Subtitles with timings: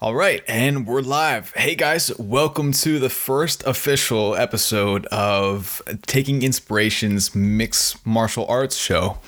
[0.00, 1.52] All right, and we're live.
[1.56, 9.18] Hey guys, welcome to the first official episode of Taking Inspiration's Mixed Martial Arts show.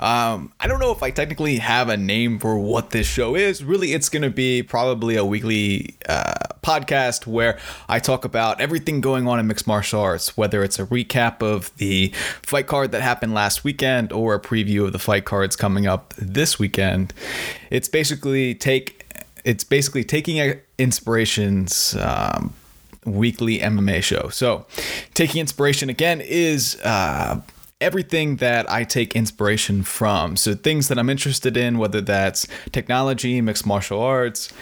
[0.00, 3.62] Um, I don't know if I technically have a name for what this show is.
[3.62, 6.32] Really, it's going to be probably a weekly uh,
[6.62, 10.86] podcast where I talk about everything going on in mixed martial arts, whether it's a
[10.86, 15.26] recap of the fight card that happened last weekend or a preview of the fight
[15.26, 17.12] cards coming up this weekend.
[17.68, 19.03] It's basically take
[19.44, 22.54] it's basically taking inspirations um,
[23.04, 24.28] weekly MMA show.
[24.30, 24.66] So,
[25.12, 27.40] taking inspiration again is uh,
[27.80, 30.36] everything that I take inspiration from.
[30.36, 34.52] So, things that I'm interested in, whether that's technology, mixed martial arts,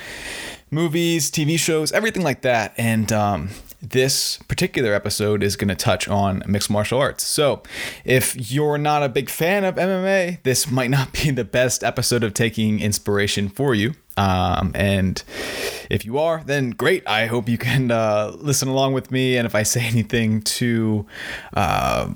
[0.71, 2.75] movies, TV shows, everything like that.
[2.77, 7.25] And um, this particular episode is going to touch on mixed martial arts.
[7.25, 7.63] So,
[8.05, 12.25] if you're not a big fan of MMA, this might not be the best episode
[12.25, 13.95] of taking inspiration for you.
[14.17, 15.23] Um, and
[15.91, 17.07] if you are, then great.
[17.07, 19.37] I hope you can uh, listen along with me.
[19.37, 21.07] And if I say anything too
[21.55, 22.13] uh,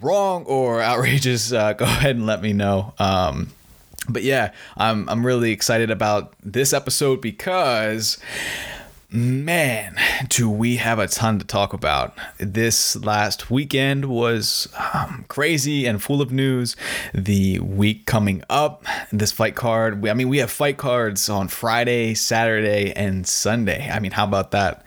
[0.00, 2.94] wrong or outrageous, uh, go ahead and let me know.
[2.98, 3.50] Um,
[4.08, 8.16] but yeah, I'm I'm really excited about this episode because
[9.10, 9.96] Man,
[10.28, 12.14] do we have a ton to talk about.
[12.36, 16.76] This last weekend was um, crazy and full of news.
[17.14, 22.12] The week coming up, this fight card, I mean, we have fight cards on Friday,
[22.12, 23.88] Saturday, and Sunday.
[23.90, 24.84] I mean, how about that?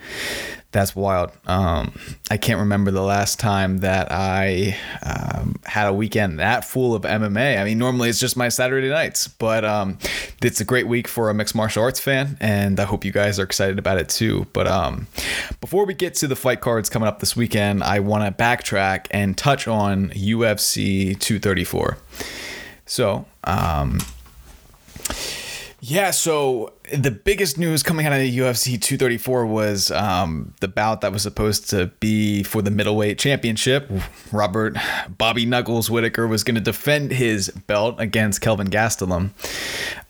[0.72, 1.31] That's wild.
[1.47, 1.94] Um,
[2.30, 7.02] I can't remember the last time that I um, had a weekend that full of
[7.03, 7.59] MMA.
[7.59, 9.97] I mean, normally it's just my Saturday nights, but um,
[10.42, 13.38] it's a great week for a mixed martial arts fan, and I hope you guys
[13.38, 14.47] are excited about it too.
[14.53, 15.08] But um,
[15.59, 19.08] before we get to the fight cards coming up this weekend, I want to backtrack
[19.11, 21.97] and touch on UFC 234.
[22.86, 23.99] So, um,
[25.84, 31.02] yeah, so the biggest news coming out of the UFC 234 was um, the bout
[31.02, 33.90] that was supposed to be for the middleweight championship.
[34.32, 34.78] Robert
[35.17, 39.32] Bobby Knuckles Whittaker was going to defend his belt against Kelvin Gastelum.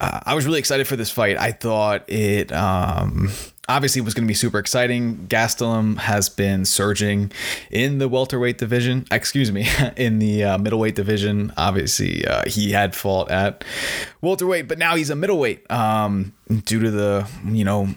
[0.01, 1.38] Uh, I was really excited for this fight.
[1.38, 3.29] I thought it um,
[3.71, 5.27] obviously it was going to be super exciting.
[5.27, 7.31] Gastelum has been surging
[7.69, 9.67] in the welterweight division, excuse me,
[9.97, 11.53] in the uh, middleweight division.
[11.57, 13.63] Obviously, uh, he had fought at
[14.21, 16.33] welterweight, but now he's a middleweight um,
[16.65, 17.87] due to the you know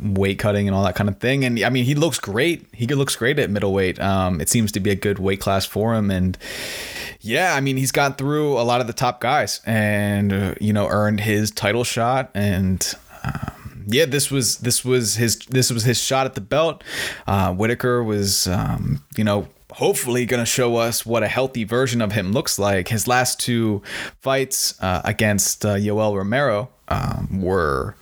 [0.00, 1.44] weight cutting and all that kind of thing.
[1.44, 2.66] And I mean, he looks great.
[2.72, 4.00] He looks great at middleweight.
[4.00, 6.38] Um, it seems to be a good weight class for him, and
[7.20, 10.72] yeah, I mean, he's got through a lot of the top guys, and uh, you
[10.72, 12.94] know, earned his title shot and.
[13.24, 13.53] Um,
[13.86, 16.82] yeah, this was this was his this was his shot at the belt.
[17.26, 22.00] Uh, Whittaker was, um, you know, hopefully going to show us what a healthy version
[22.00, 22.88] of him looks like.
[22.88, 23.82] His last two
[24.20, 27.96] fights uh, against uh, Yoel Romero um, were,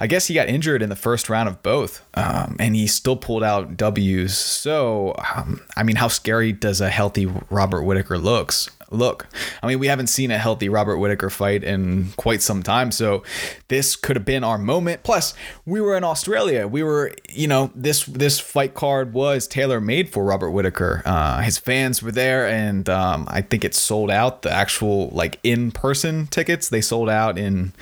[0.00, 3.16] I guess he got injured in the first round of both, um, and he still
[3.16, 4.36] pulled out W's.
[4.36, 8.70] So, um, I mean, how scary does a healthy Robert Whittaker looks?
[8.90, 9.28] look.
[9.62, 13.22] I mean, we haven't seen a healthy Robert Whittaker fight in quite some time, so
[13.68, 15.02] this could have been our moment.
[15.02, 15.34] Plus,
[15.64, 16.66] we were in Australia.
[16.66, 21.02] We were, you know, this this fight card was tailor made for Robert Whittaker.
[21.04, 24.42] Uh, his fans were there, and um, I think it sold out.
[24.42, 27.72] The actual like in person tickets they sold out in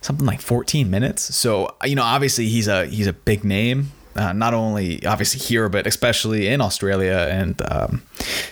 [0.00, 1.34] something like 14 minutes.
[1.34, 5.68] So you know, obviously he's a he's a big name uh, not only obviously here,
[5.68, 7.28] but especially in Australia.
[7.30, 8.02] And um,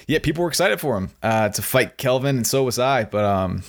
[0.06, 3.04] yeah, people were excited for him uh, to fight Kelvin, and so was I.
[3.04, 3.62] But um,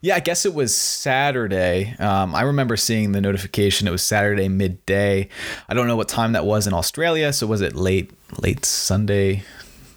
[0.00, 1.94] yeah, I guess it was Saturday.
[1.98, 3.86] Um, I remember seeing the notification.
[3.86, 5.28] It was Saturday midday.
[5.68, 7.32] I don't know what time that was in Australia.
[7.32, 9.44] So was it late late Sunday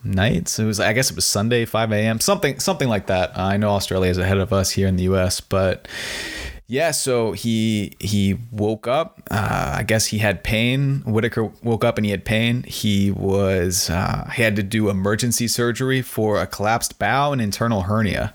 [0.03, 0.49] night?
[0.49, 0.79] So it was.
[0.79, 2.19] I guess it was Sunday, 5 a.m.
[2.19, 3.37] Something something like that.
[3.37, 5.87] I know Australia is ahead of us here in the U.S., but
[6.69, 9.22] yeah, so he he woke up.
[9.31, 11.01] Uh, I guess he had pain.
[11.05, 12.63] Whittaker woke up and he had pain.
[12.63, 17.83] He was uh, he had to do emergency surgery for a collapsed bowel and internal
[17.83, 18.33] hernia.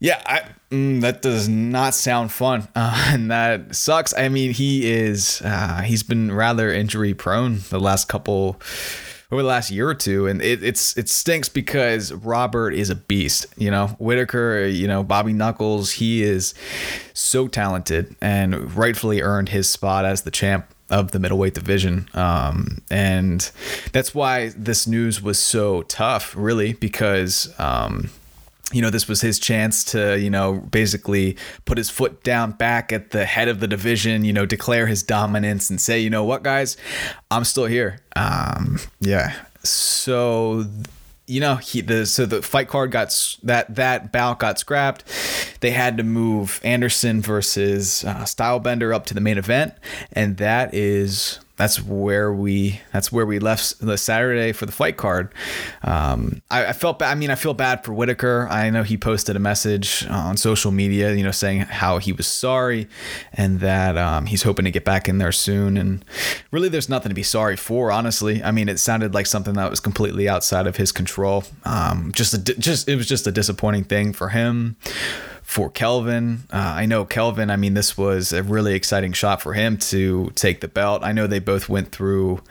[0.00, 4.12] Yeah, I, mm, that does not sound fun, uh, and that sucks.
[4.12, 8.60] I mean, he is uh, he's been rather injury prone the last couple
[9.30, 12.94] over the last year or two, and it, it's it stinks because Robert is a
[12.94, 13.46] beast.
[13.56, 16.54] You know, Whittaker, you know, Bobby Knuckles, he is
[17.12, 22.08] so talented and rightfully earned his spot as the champ of the middleweight division.
[22.14, 23.50] Um, and
[23.92, 28.10] that's why this news was so tough, really, because um,
[28.72, 32.92] you know, this was his chance to, you know, basically put his foot down back
[32.92, 36.24] at the head of the division, you know, declare his dominance and say, you know
[36.24, 36.76] what, guys,
[37.30, 38.00] I'm still here.
[38.16, 39.34] Um, yeah.
[39.62, 40.64] So
[41.26, 45.04] you know, he the so the fight card got that that bout got scrapped.
[45.60, 49.74] They had to move Anderson versus uh, Stylebender up to the main event,
[50.12, 54.96] and that is that's where we that's where we left the Saturday for the fight
[54.96, 55.32] card.
[55.82, 57.12] Um, I, I, felt bad.
[57.12, 58.48] I mean, I feel bad for Whittaker.
[58.50, 62.26] I know he posted a message on social media, you know, saying how he was
[62.26, 62.88] sorry
[63.32, 65.76] and that um, he's hoping to get back in there soon.
[65.76, 66.04] And
[66.50, 68.42] really, there's nothing to be sorry for, honestly.
[68.42, 71.44] I mean, it sounded like something that was completely outside of his control.
[71.64, 74.76] Um, just a, just it was just a disappointing thing for him
[75.54, 76.42] for Kelvin.
[76.52, 80.32] Uh, I know Kelvin, I mean, this was a really exciting shot for him to
[80.34, 81.04] take the belt.
[81.04, 82.42] I know they both went through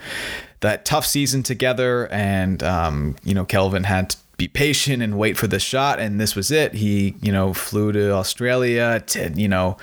[0.62, 5.38] that tough season together, and, um, you know, Kelvin had to be patient and wait
[5.38, 9.48] for the shot and this was it he you know flew to australia to you
[9.48, 9.78] know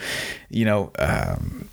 [0.50, 1.69] you know um,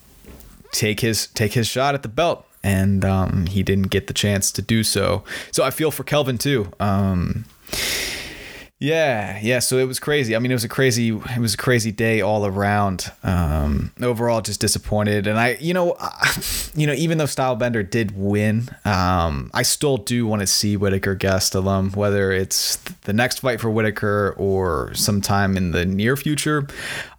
[0.72, 4.52] take his take his shot at the belt and um, he didn't get the chance
[4.52, 7.46] to do so so i feel for kelvin too um,
[8.80, 9.58] yeah, yeah.
[9.60, 10.36] So it was crazy.
[10.36, 13.12] I mean, it was a crazy, it was a crazy day all around.
[13.24, 15.26] Um, overall, just disappointed.
[15.26, 15.98] And I, you know,
[16.76, 21.16] you know, even though Stylebender did win, um, I still do want to see Whittaker
[21.16, 26.68] Gastelum, whether it's the next fight for Whittaker or sometime in the near future.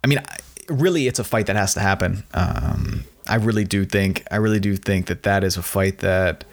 [0.01, 0.21] I mean,
[0.69, 2.23] really, it's a fight that has to happen.
[2.33, 6.43] Um, I really do think I really do think that that is a fight that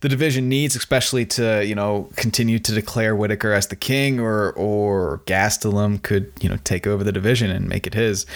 [0.00, 4.52] the division needs, especially to you know continue to declare Whittaker as the king, or
[4.52, 8.26] or Gastelum could you know take over the division and make it his.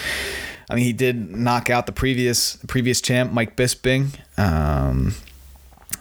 [0.69, 4.17] I mean, he did knock out the previous previous champ Mike Bisping.
[4.37, 5.13] Um,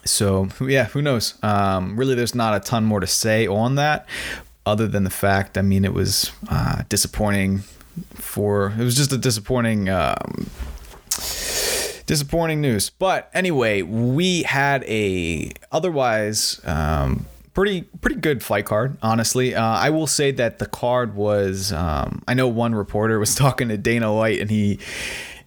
[0.04, 1.34] so yeah, who knows?
[1.42, 4.06] Um, really, there's not a ton more to say on that,
[4.64, 5.58] other than the fact.
[5.58, 7.60] I mean, it was uh, disappointing
[8.14, 8.72] for.
[8.78, 9.88] It was just a disappointing.
[9.88, 10.48] Um,
[12.06, 12.90] disappointing news.
[12.90, 18.96] But anyway, we had a otherwise um, pretty pretty good fight card.
[19.02, 21.72] Honestly, uh, I will say that the card was.
[21.72, 24.78] Um, I know one reporter was talking to Dana White, and he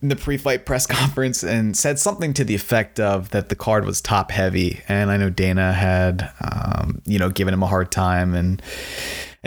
[0.02, 3.86] in the pre-fight press conference and said something to the effect of that the card
[3.86, 7.92] was top heavy and i know dana had um, you know given him a hard
[7.92, 8.62] time and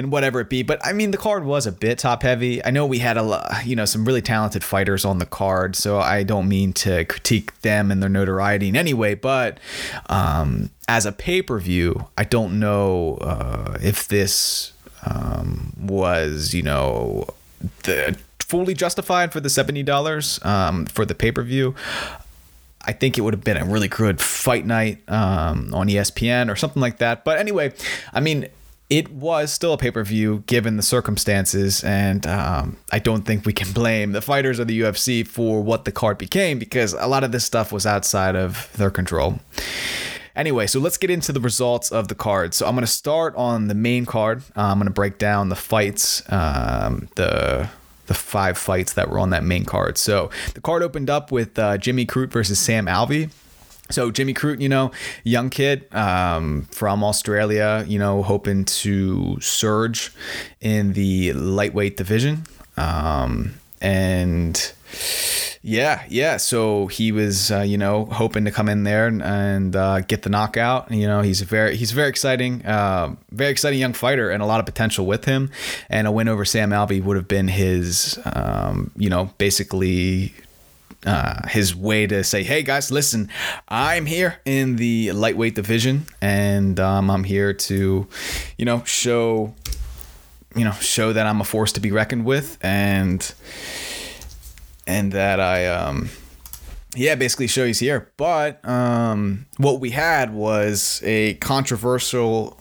[0.01, 0.63] and whatever it be.
[0.63, 2.65] But I mean, the card was a bit top heavy.
[2.65, 5.99] I know we had a you know some really talented fighters on the card, so
[6.01, 9.15] I don't mean to critique them and their notoriety in any way.
[9.15, 9.59] But
[10.09, 14.73] um, as a pay per view, I don't know uh, if this
[15.05, 17.29] um, was you know
[17.83, 21.75] the fully justified for the seventy dollars um, for the pay per view.
[22.83, 26.57] I think it would have been a really good fight night um, on ESPN or
[26.57, 27.25] something like that.
[27.25, 27.75] But anyway,
[28.15, 28.49] I mean,
[28.91, 33.47] it was still a pay per view given the circumstances, and um, I don't think
[33.47, 37.07] we can blame the fighters of the UFC for what the card became because a
[37.07, 39.39] lot of this stuff was outside of their control.
[40.35, 42.53] Anyway, so let's get into the results of the card.
[42.55, 44.43] So I'm going to start on the main card.
[44.57, 47.69] Uh, I'm going to break down the fights, um, the
[48.07, 49.97] the five fights that were on that main card.
[49.97, 53.31] So the card opened up with uh, Jimmy Crute versus Sam Alvey.
[53.91, 54.93] So Jimmy Crute, you know,
[55.25, 60.13] young kid um, from Australia, you know, hoping to surge
[60.61, 62.45] in the lightweight division,
[62.77, 64.73] um, and
[65.63, 66.39] yeah, yeah.
[66.39, 70.23] So he was, uh, you know, hoping to come in there and, and uh, get
[70.23, 70.91] the knockout.
[70.91, 74.43] You know, he's a very he's a very exciting, uh, very exciting young fighter, and
[74.43, 75.51] a lot of potential with him.
[75.91, 80.33] And a win over Sam Alvey would have been his, um, you know, basically
[81.07, 83.29] uh, his way to say, "Hey guys, listen,
[83.69, 88.07] I'm here in the lightweight division, and um, I'm here to,
[88.59, 89.55] you know, show,
[90.55, 93.33] you know, show that I'm a force to be reckoned with, and
[94.87, 96.11] and that I, um,
[96.95, 98.11] yeah, basically show he's here.
[98.17, 102.57] But um, what we had was a controversial."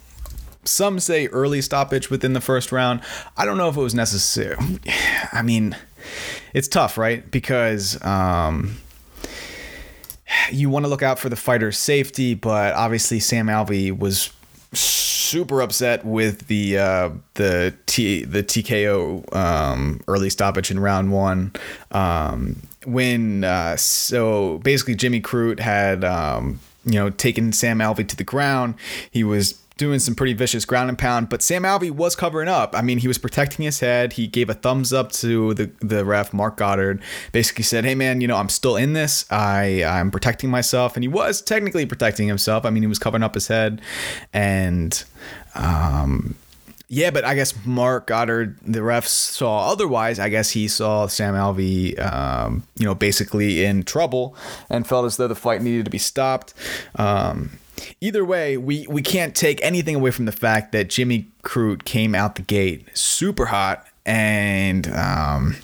[0.66, 3.02] Some say early stoppage within the first round.
[3.36, 4.58] I don't know if it was necessary.
[5.32, 5.76] I mean,
[6.54, 7.30] it's tough, right?
[7.30, 8.78] Because um,
[10.52, 14.32] you want to look out for the fighter's safety, but obviously Sam Alvey was
[14.74, 21.54] super upset with the uh, the T the TKO um, early stoppage in round one.
[21.92, 28.16] Um, when uh, so basically Jimmy Crute had um, you know taken Sam Alvey to
[28.16, 28.76] the ground.
[29.12, 32.76] He was doing some pretty vicious ground and pound, but Sam Alvey was covering up.
[32.76, 34.14] I mean, he was protecting his head.
[34.14, 38.22] He gave a thumbs up to the, the ref, Marc Goddard, basically said, Hey man,
[38.22, 39.26] you know, I'm still in this.
[39.32, 40.96] I, I'm protecting myself.
[40.96, 42.66] And he was technically protecting himself.
[42.66, 43.82] I mean, he was covering up his head
[44.34, 45.04] and,
[45.56, 46.36] um,
[46.92, 50.18] yeah, but I guess Marc Goddard, the refs saw otherwise.
[50.18, 54.36] I guess he saw Sam Alvey, um, you know, basically in trouble
[54.72, 56.56] and felt as though the fight needed to be stopped.
[56.96, 57.59] Um,
[58.02, 62.16] either way, we we can't take anything away from the fact that Jimmy Crute came
[62.16, 65.56] out the gate super hot and um,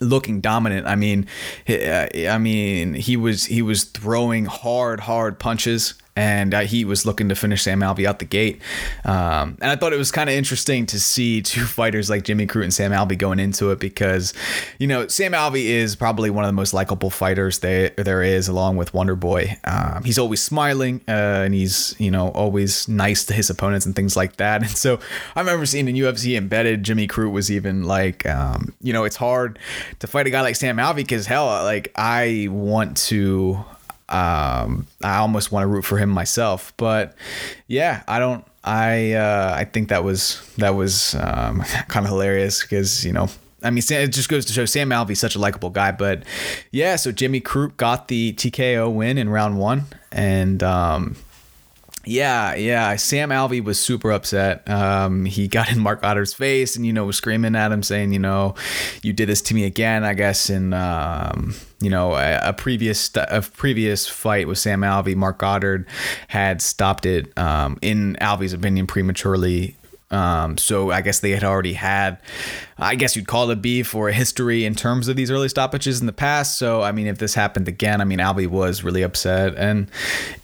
[0.00, 0.86] looking dominant.
[0.86, 1.26] I mean,
[1.68, 7.06] uh, I mean, he was he was throwing hard, hard punches and uh, he was
[7.06, 8.60] looking to finish Sam Alvey out the gate.
[9.04, 12.46] Um, and I thought it was kind of interesting to see two fighters like Jimmy
[12.46, 14.34] Crute and Sam Alvey going into it because,
[14.78, 18.48] you know, Sam Alvey is probably one of the most likable fighters there there is,
[18.48, 19.56] along with Wonder Boy.
[19.64, 21.10] Um, he's always smiling uh,
[21.44, 24.62] and he's you know always nice to his opponents and things like that.
[24.70, 25.00] And so
[25.34, 29.16] I remember seeing in UFC embedded Jimmy Crute was even like, um, you know, it's
[29.16, 29.58] hard
[30.00, 33.64] to fight a guy like Sam Alvey because hell, like I want to
[34.10, 36.72] um, I almost want to root for him myself.
[36.76, 37.14] But
[37.66, 38.44] yeah, I don't.
[38.62, 43.28] I uh, I think that was that was um, kind of hilarious because you know.
[43.62, 45.92] I mean, it just goes to show Sam Alvey's such a likable guy.
[45.92, 46.22] But
[46.70, 51.16] yeah, so Jimmy Crute got the TKO win in round one, and um,
[52.04, 52.96] yeah, yeah.
[52.96, 54.68] Sam Alvey was super upset.
[54.68, 58.12] Um, he got in Marc Goddard's face and, you know, was screaming at him saying,
[58.12, 58.54] you know,
[59.02, 60.48] you did this to me again, I guess.
[60.48, 65.86] And, um, you know, a, a, previous a previous fight with Sam Alvey, Marc Goddard
[66.28, 69.76] had stopped it, um, in Alvey's opinion, prematurely
[70.10, 72.18] um, so I guess they had already had,
[72.78, 76.00] I guess you'd call it beef or a history in terms of these early stoppages
[76.00, 76.58] in the past.
[76.58, 79.54] So I mean, if this happened again, I mean, Alvey was really upset.
[79.56, 79.88] And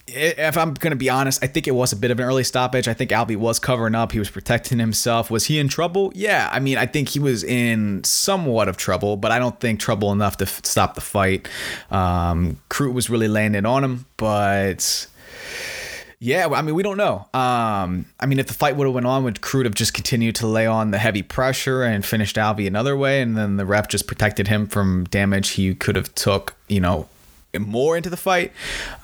[0.06, 2.44] if I'm going to be honest, I think it was a bit of an early
[2.44, 2.87] stoppage.
[2.87, 4.12] I think Alvey was covering up.
[4.12, 5.30] He was protecting himself.
[5.30, 6.12] Was he in trouble?
[6.14, 6.49] Yeah.
[6.52, 10.12] I mean, I think he was in somewhat of trouble, but I don't think trouble
[10.12, 11.49] enough to f- stop the fight.
[11.90, 15.08] Um, Crute was really landing on him, but
[16.18, 17.26] yeah, I mean, we don't know.
[17.35, 20.35] Um, I mean, if the fight would have went on, would Crute have just continued
[20.37, 23.88] to lay on the heavy pressure and finished Alvey another way, and then the ref
[23.88, 27.08] just protected him from damage he could have took, you know,
[27.60, 28.52] more into the fight.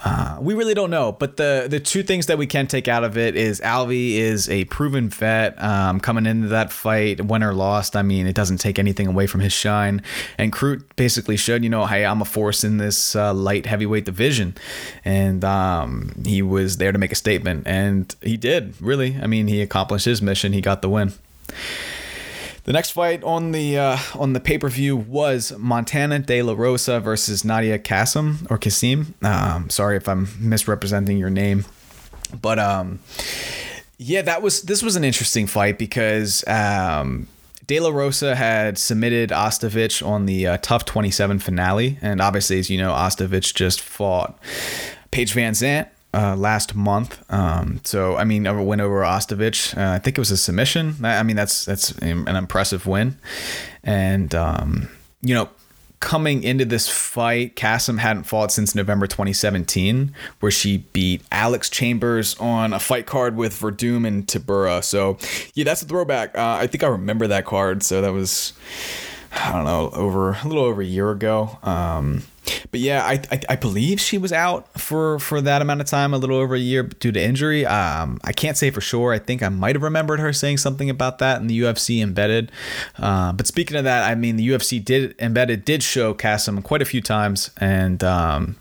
[0.05, 1.13] Uh, we really don't know.
[1.13, 4.49] But the the two things that we can take out of it is Alvey is
[4.49, 7.97] a proven vet um, coming into that fight, win or lost.
[7.97, 10.03] I mean, it doesn't take anything away from his shine.
[10.39, 14.05] And Crute basically showed, you know, hey, I'm a force in this uh, light heavyweight
[14.05, 14.55] division,
[15.05, 18.75] and um, he was there to make a statement, and he did.
[18.81, 20.53] Really, I mean, he accomplished his mission.
[20.53, 21.13] He got the win.
[22.65, 26.53] The next fight on the uh, on the pay per view was Montana De La
[26.53, 29.15] Rosa versus Nadia Kassem or Kasim.
[29.23, 31.65] Um, sorry if I'm misrepresenting your name,
[32.41, 33.01] but um,
[33.99, 37.27] yeah, that was this was an interesting fight because um,
[37.67, 42.71] De La Rosa had submitted Ostovich on the uh, TUF 27 finale, and obviously, as
[42.71, 44.39] you know, Ostovich just fought
[45.11, 47.23] Paige VanZant uh, last month.
[47.33, 49.77] Um, so I mean, I went over Ostovich.
[49.77, 50.97] Uh, I think it was a submission.
[51.05, 53.19] I mean, that's that's an impressive win.
[53.83, 54.89] And um,
[55.23, 55.49] you know,
[56.01, 62.37] coming into this fight, Kasim hadn't fought since November 2017, where she beat Alex Chambers
[62.39, 64.85] on a fight card with Werdum and Tybura.
[64.85, 65.17] So
[65.55, 66.37] yeah, that's a throwback.
[66.37, 67.83] Uh, I think I remember that card.
[67.83, 68.53] So that was.
[69.35, 71.59] I don't know, over a little over a year ago.
[71.63, 72.23] Um,
[72.71, 76.13] but yeah, I, I, I believe she was out for for that amount of time,
[76.15, 77.65] a little over a year due to injury.
[77.67, 79.13] Um, I can't say for sure.
[79.13, 82.51] I think I might have remembered her saying something about that in the UFC embedded.
[82.99, 86.83] Uh, but speaking of that, I mean the UFC did embedded did show Kassem quite
[86.83, 88.57] a few times, and um,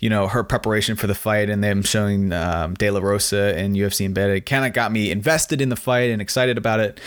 [0.00, 3.76] you know her preparation for the fight and them showing um, De La Rosa and
[3.76, 7.00] UFC embedded kind of got me invested in the fight and excited about it.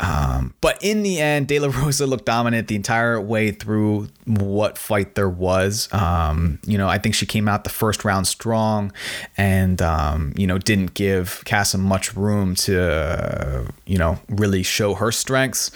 [0.00, 4.78] Um, but in the end, De La Rosa looked dominant the entire way through what
[4.78, 5.88] fight there was.
[5.92, 8.92] Um, you know, I think she came out the first round strong
[9.36, 14.94] and, um, you know, didn't give Kassem much room to, uh, you know, really show
[14.94, 15.70] her strengths.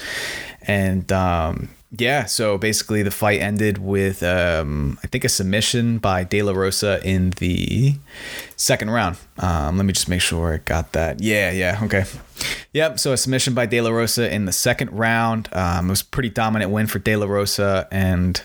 [0.67, 6.25] And, um, yeah, so basically the fight ended with um, I think a submission by
[6.25, 7.97] De La Rosa in the
[8.57, 9.19] second round.
[9.39, 11.21] Um, let me just make sure I got that.
[11.21, 12.05] Yeah, yeah, okay.
[12.73, 15.51] Yep, so a submission by De La Rosa in the second round.
[15.53, 18.43] Um, it was a pretty dominant win for De La Rosa and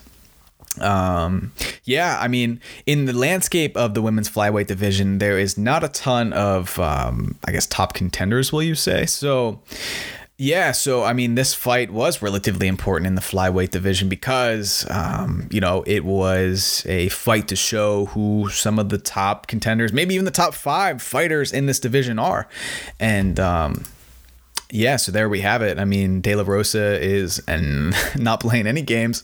[0.81, 1.51] um
[1.85, 5.87] yeah i mean in the landscape of the women's flyweight division there is not a
[5.87, 9.59] ton of um i guess top contenders will you say so
[10.37, 15.47] yeah, so I mean, this fight was relatively important in the flyweight division because, um,
[15.49, 20.13] you know, it was a fight to show who some of the top contenders, maybe
[20.13, 22.47] even the top five fighters in this division are.
[22.99, 23.85] And, um,
[24.69, 25.79] yeah, so there we have it.
[25.79, 29.23] I mean, De La Rosa is and not playing any games,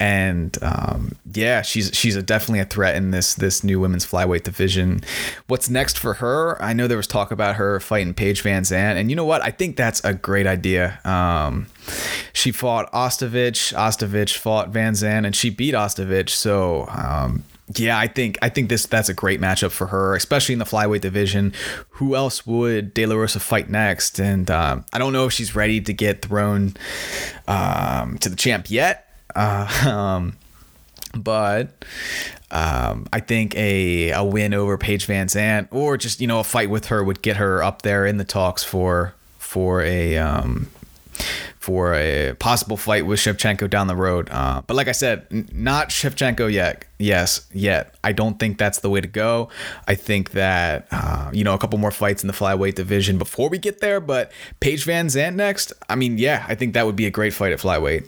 [0.00, 4.42] and um, yeah, she's she's a, definitely a threat in this this new women's flyweight
[4.42, 5.00] division.
[5.46, 6.60] What's next for her?
[6.60, 9.42] I know there was talk about her fighting Paige VanZant, and you know what?
[9.42, 10.98] I think that's a great idea.
[11.04, 11.68] Um,
[12.32, 16.30] she fought Ostovich, Ostovich fought VanZant, and she beat Ostovich.
[16.30, 17.44] So um,
[17.78, 20.64] yeah, I think I think this that's a great matchup for her, especially in the
[20.64, 21.52] flyweight division.
[21.90, 24.18] Who else would De La Rosa fight next?
[24.18, 26.74] And um, I don't know if she's ready to get thrown
[27.46, 29.08] um, to the champ yet.
[29.34, 30.36] Uh, um,
[31.14, 31.84] but
[32.50, 36.70] um, I think a, a win over Paige VanZant or just you know a fight
[36.70, 40.68] with her would get her up there in the talks for for a um,
[41.62, 44.28] for a possible fight with Shevchenko down the road.
[44.32, 46.84] Uh, but like I said, n- not Shevchenko yet.
[46.98, 47.94] Yes, yet.
[48.02, 49.48] I don't think that's the way to go.
[49.86, 53.48] I think that, uh, you know, a couple more fights in the flyweight division before
[53.48, 54.00] we get there.
[54.00, 57.32] But Paige Van Zant next, I mean, yeah, I think that would be a great
[57.32, 58.06] fight at flyweight.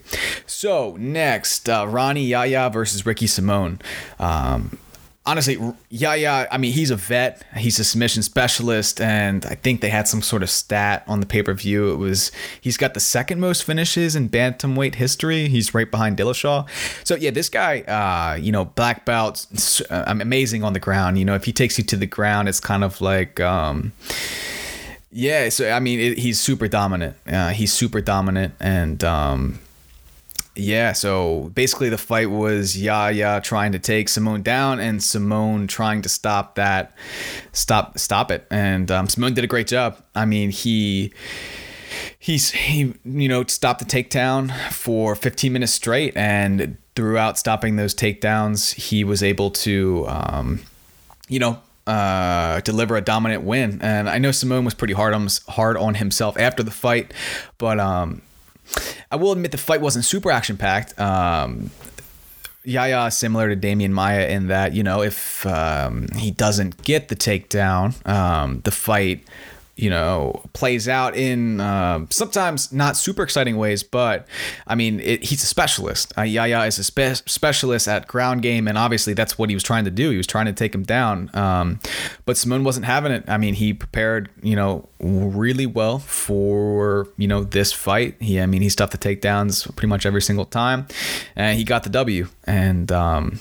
[0.51, 3.81] So next, uh, Rani Yahya versus Ricky Simone.
[4.19, 4.79] Um,
[5.27, 5.59] honestly,
[5.91, 6.47] yeah, yeah.
[6.51, 7.43] I mean, he's a vet.
[7.57, 11.27] He's a submission specialist, and I think they had some sort of stat on the
[11.27, 11.93] pay per view.
[11.93, 15.49] It was he's got the second most finishes in bantamweight history.
[15.49, 16.69] He's right behind Dillashaw.
[17.07, 19.47] So yeah, this guy, uh, you know, black belt,
[19.91, 21.19] uh, amazing on the ground.
[21.19, 23.41] You know, if he takes you to the ground, it's kind of like.
[23.41, 23.93] Um,
[25.17, 27.17] yeah, so I mean, it, he's super dominant.
[27.25, 29.61] Uh, he's super dominant, and um,
[30.57, 36.03] yeah, so basically the fight was Yahya trying to take Simone down and Simone trying
[36.03, 36.95] to stop that,
[37.53, 40.03] stop stop it, and um, Simone did a great job.
[40.15, 41.13] I mean, he
[42.19, 47.95] he's he you know stopped the takedown for 15 minutes straight, and throughout stopping those
[47.95, 50.61] takedowns, he was able to, um,
[51.29, 53.81] you know, uh, deliver a dominant win.
[53.83, 57.13] And I know Simone was pretty hard on hard on himself after the fight,
[57.59, 58.23] but um,
[59.11, 60.99] I will admit the fight wasn't super action packed.
[60.99, 61.71] Um,
[62.65, 67.09] Yahya is similar to Demian Maya in that, you know, if um, he doesn't get
[67.09, 69.27] the takedown, um, the fight
[69.77, 74.27] you know, plays out in uh, sometimes not super exciting ways, but
[74.67, 76.13] I mean, it, he's a specialist.
[76.17, 79.65] Uh, Yahya is a spe- specialist at ground game, and obviously that's what he was
[79.65, 80.11] trying to do.
[80.11, 81.81] He was trying to take him down, um,
[82.25, 83.25] but Simone wasn't having it.
[83.27, 88.17] I mean, he prepared, you know, really well for you know this fight.
[88.21, 90.87] He, I mean, he stuffed the takedowns pretty much every single time,
[91.35, 92.29] and he got the W.
[92.45, 93.41] And um,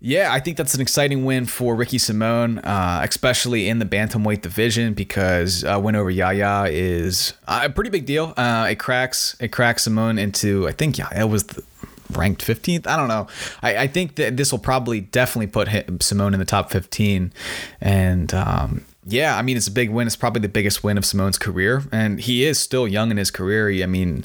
[0.00, 4.42] yeah, I think that's an exciting win for Ricky Simone, uh, especially in the bantamweight
[4.42, 8.32] division, because uh, win over Yahya is a pretty big deal.
[8.36, 11.64] Uh, it cracks it cracks Simone into I think Yahya was the,
[12.10, 12.86] ranked 15th.
[12.86, 13.26] I don't know.
[13.62, 17.32] I, I think that this will probably definitely put him, Simone in the top 15,
[17.80, 20.06] and um, yeah, I mean, it's a big win.
[20.06, 21.82] It's probably the biggest win of Simone's career.
[21.90, 23.82] And he is still young in his career.
[23.82, 24.24] I mean,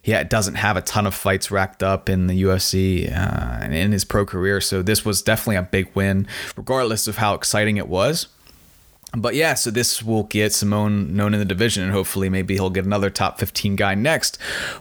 [0.00, 3.92] he doesn't have a ton of fights racked up in the UFC uh, and in
[3.92, 4.60] his pro career.
[4.60, 8.28] So this was definitely a big win, regardless of how exciting it was
[9.16, 12.70] but yeah, so this will get Simone known in the division, and hopefully, maybe he'll
[12.70, 14.38] get another top 15 guy next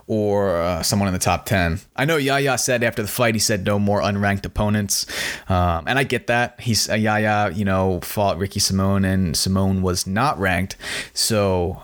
[0.08, 1.82] or uh, someone in the top 10.
[1.96, 5.06] I know Yahya said after the fight, he said no more unranked opponents.
[5.50, 6.60] Um, and I get that.
[6.62, 10.78] He's uh, Yahya, you know, fought Ricky Simone, and Simone was not ranked.
[11.14, 11.84] So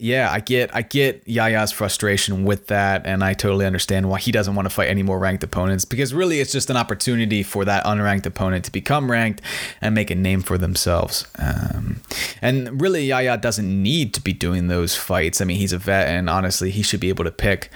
[0.00, 4.32] yeah, I get I get Yahya's frustration with that, and I totally understand why he
[4.32, 7.64] doesn't want to fight any more ranked opponents because really it's just an opportunity for
[7.64, 9.42] that unranked opponent to become ranked
[9.80, 11.26] and make a name for themselves.
[11.38, 12.00] Um,
[12.40, 15.40] and really, Yahya doesn't need to be doing those fights.
[15.40, 17.70] I mean, he's a vet, and honestly, he should be able to pick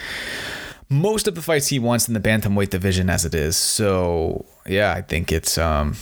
[0.88, 3.56] most of the fights he wants in the bantamweight division as it is.
[3.56, 5.96] So yeah, I think it's um,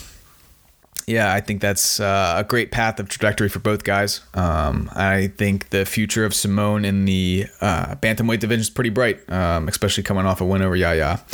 [1.07, 4.21] yeah, I think that's uh, a great path of trajectory for both guys.
[4.35, 9.29] Um, I think the future of Simone in the uh, bantamweight division is pretty bright,
[9.31, 11.25] um, especially coming off a win over Yahya.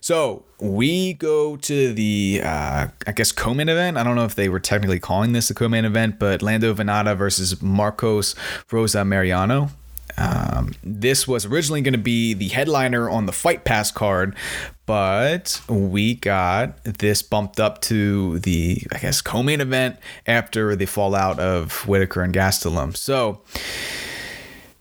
[0.00, 3.96] So we go to the, uh, I guess, co-main event.
[3.96, 7.16] I don't know if they were technically calling this a co-main event, but Lando Vannata
[7.16, 8.34] versus Marcos
[8.70, 9.70] Rosa Mariano.
[10.18, 14.34] Um, this was originally going to be the headliner on the Fight Pass card,
[14.90, 21.38] but we got this bumped up to the, I guess, co-main event after the fallout
[21.38, 22.96] of Whittaker and Gastelum.
[22.96, 23.40] So.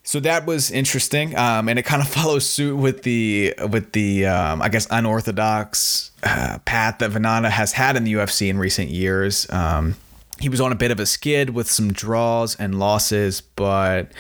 [0.02, 4.26] So that was interesting, um, and it kind of follows suit with the with the
[4.26, 8.90] um, I guess unorthodox uh, path that Vannata has had in the UFC in recent
[8.90, 9.48] years.
[9.52, 9.98] Um,
[10.40, 14.12] he was on a bit of a skid with some draws and losses, but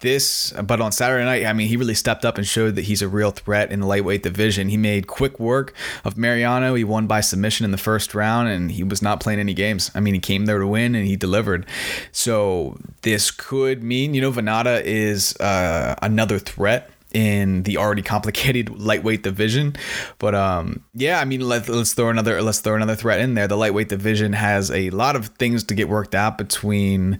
[0.00, 3.02] this, but on Saturday night, I mean, he really stepped up and showed that he's
[3.02, 4.68] a real threat in the lightweight division.
[4.68, 6.74] He made quick work of Mariano.
[6.74, 9.90] He won by submission in the first round, and he was not playing any games.
[9.94, 11.66] I mean, he came there to win, and he delivered.
[12.12, 18.68] So this could mean, you know, Vannata is uh, another threat in the already complicated
[18.78, 19.76] lightweight division.
[20.18, 23.48] But um, yeah, I mean, let, let's throw another let's throw another threat in there.
[23.48, 27.18] The lightweight division has a lot of things to get worked out between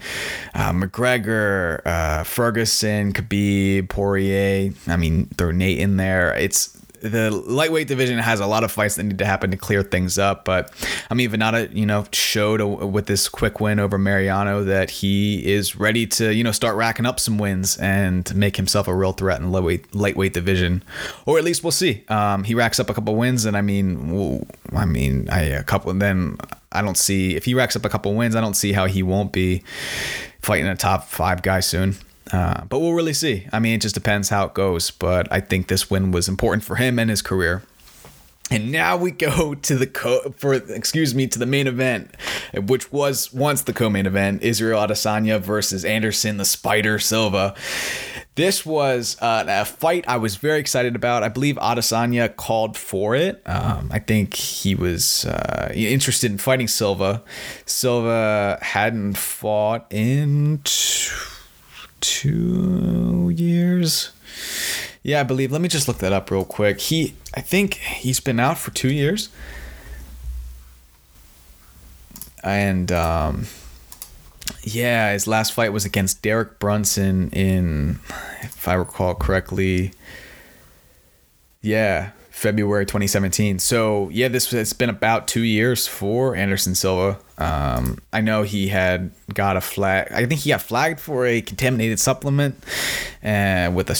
[0.54, 4.72] uh, McGregor, uh, Ferguson, Khabib, Poirier.
[4.86, 6.34] I mean, throw Nate in there.
[6.34, 9.82] It's the lightweight division has a lot of fights that need to happen to clear
[9.82, 10.44] things up.
[10.44, 10.72] But
[11.10, 15.46] I mean, Vannata, you know, showed a, with this quick win over Mariano that he
[15.50, 19.12] is ready to, you know, start racking up some wins and make himself a real
[19.12, 20.82] threat in lightweight lightweight division,
[21.26, 22.04] or at least we'll see.
[22.08, 25.90] Um, he racks up a couple wins, and I mean, I mean, I, a couple,
[25.90, 26.38] and then
[26.72, 29.02] I don't see if he racks up a couple wins, I don't see how he
[29.02, 29.62] won't be
[30.40, 31.96] fighting a top five guy soon.
[32.32, 33.46] Uh, but we'll really see.
[33.52, 34.90] I mean, it just depends how it goes.
[34.90, 37.62] But I think this win was important for him and his career.
[38.50, 42.10] And now we go to the co for excuse me to the main event,
[42.54, 47.54] which was once the co-main event: Israel Adesanya versus Anderson the Spider Silva.
[48.34, 51.24] This was uh, a fight I was very excited about.
[51.24, 53.42] I believe Adesanya called for it.
[53.46, 57.24] Um, I think he was uh, interested in fighting Silva.
[57.66, 60.60] Silva hadn't fought in.
[60.62, 61.10] T-
[62.00, 64.10] two years.
[65.02, 65.52] Yeah, I believe.
[65.52, 66.80] Let me just look that up real quick.
[66.80, 69.30] He, I think he's been out for two years.
[72.42, 73.46] And um,
[74.62, 78.00] yeah, his last fight was against Derek Brunson in,
[78.42, 79.92] if I recall correctly.
[81.60, 83.58] Yeah, February 2017.
[83.58, 87.18] So yeah, this it's been about two years for Anderson Silva.
[87.38, 90.10] Um, I know he had got a flag.
[90.12, 92.56] I think he got flagged for a contaminated supplement
[93.22, 93.94] uh, with a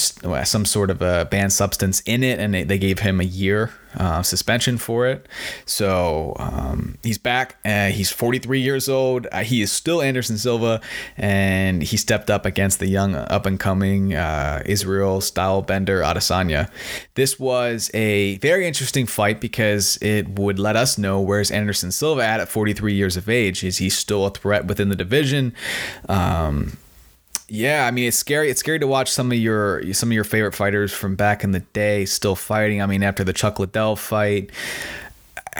[0.45, 3.71] some sort of a banned substance in it, and they, they gave him a year
[3.99, 5.27] uh, suspension for it.
[5.65, 7.57] So um, he's back.
[7.65, 9.27] Uh, he's 43 years old.
[9.31, 10.81] Uh, he is still Anderson Silva,
[11.17, 16.71] and he stepped up against the young up and coming uh, Israel Stylebender Adesanya.
[17.15, 22.23] This was a very interesting fight because it would let us know where's Anderson Silva
[22.23, 23.63] at at 43 years of age.
[23.63, 25.53] Is he still a threat within the division?
[26.07, 26.77] Um,
[27.49, 28.49] yeah, I mean it's scary.
[28.49, 31.51] It's scary to watch some of your some of your favorite fighters from back in
[31.51, 32.81] the day still fighting.
[32.81, 34.51] I mean, after the Chuck Liddell fight,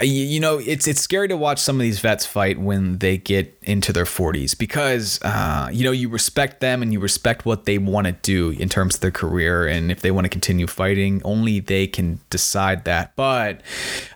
[0.02, 3.56] you know it's it's scary to watch some of these vets fight when they get
[3.62, 7.78] into their 40s because uh, you know you respect them and you respect what they
[7.78, 11.20] want to do in terms of their career and if they want to continue fighting
[11.24, 13.60] only they can decide that but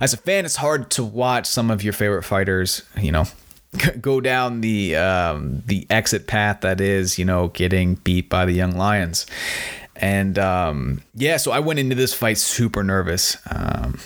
[0.00, 3.24] as a fan it's hard to watch some of your favorite fighters you know
[4.00, 8.52] go down the um, the exit path that is, you know, getting beat by the
[8.52, 9.26] young lions.
[9.96, 13.36] And um, yeah, so I went into this fight super nervous.
[13.50, 14.00] Um,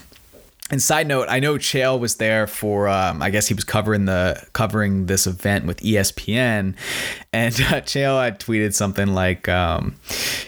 [0.71, 2.89] and side note, I know Chael was there for.
[2.89, 6.75] Um, I guess he was covering the covering this event with ESPN,
[7.33, 9.97] and uh, Chael had tweeted something like um,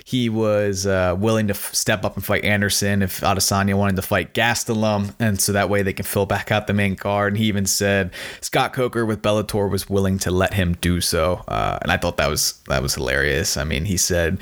[0.05, 4.03] he was uh, willing to f- step up and fight Anderson if Adesanya wanted to
[4.03, 7.33] fight Gastelum, and so that way they can fill back out the main card.
[7.33, 8.11] And he even said
[8.43, 12.19] Scott Coker with Bellator was willing to let him do so, uh, and I thought
[12.19, 13.57] that was that was hilarious.
[13.57, 14.39] I mean, he said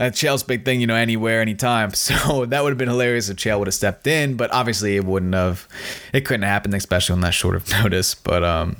[0.00, 1.92] that's Chael's big thing, you know, anywhere, anytime.
[2.00, 5.04] So that would have been hilarious if Chael would have stepped in, but obviously it
[5.04, 5.68] wouldn't have.
[6.12, 8.14] It couldn't happen, especially on that short of notice.
[8.14, 8.78] But um,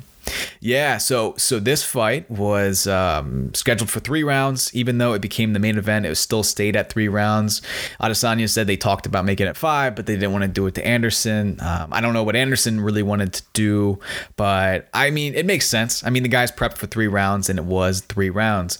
[0.59, 4.73] yeah, so so this fight was um, scheduled for three rounds.
[4.75, 7.61] Even though it became the main event, it was still stayed at three rounds.
[8.01, 10.75] Adesanya said they talked about making it five, but they didn't want to do it
[10.75, 11.57] to Anderson.
[11.61, 13.99] Um, I don't know what Anderson really wanted to do,
[14.35, 16.03] but I mean, it makes sense.
[16.03, 18.79] I mean, the guys prepped for three rounds, and it was three rounds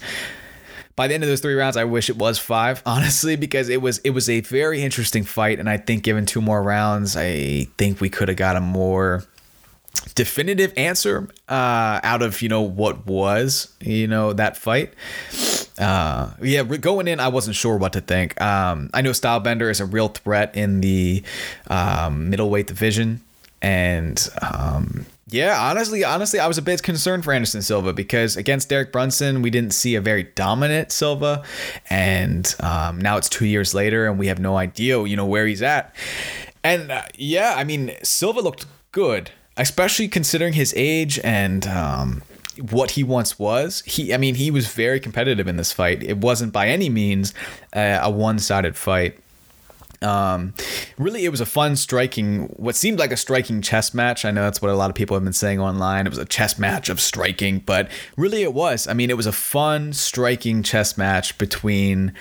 [0.95, 3.81] by the end of those three rounds, I wish it was five, honestly, because it
[3.81, 7.67] was it was a very interesting fight, and I think given two more rounds, I
[7.77, 9.23] think we could have got a more
[10.15, 14.93] definitive answer uh, out of you know what was you know that fight.
[15.77, 18.39] Uh, yeah, going in, I wasn't sure what to think.
[18.39, 21.23] Um, I know Stylebender is a real threat in the
[21.67, 23.21] um, middleweight division,
[23.61, 28.67] and um, yeah, honestly, honestly, I was a bit concerned for Anderson Silva because against
[28.69, 31.43] Derek Brunson, we didn't see a very dominant Silva,
[31.89, 35.47] and um, now it's two years later, and we have no idea, you know, where
[35.47, 35.95] he's at.
[36.63, 42.23] And uh, yeah, I mean, Silva looked good, especially considering his age and um,
[42.69, 43.83] what he once was.
[43.85, 46.03] He, I mean, he was very competitive in this fight.
[46.03, 47.33] It wasn't by any means
[47.73, 49.17] uh, a one-sided fight.
[50.01, 50.53] Um,
[50.97, 54.25] really, it was a fun, striking, what seemed like a striking chess match.
[54.25, 56.07] I know that's what a lot of people have been saying online.
[56.07, 58.87] It was a chess match of striking, but really it was.
[58.87, 62.13] I mean, it was a fun, striking chess match between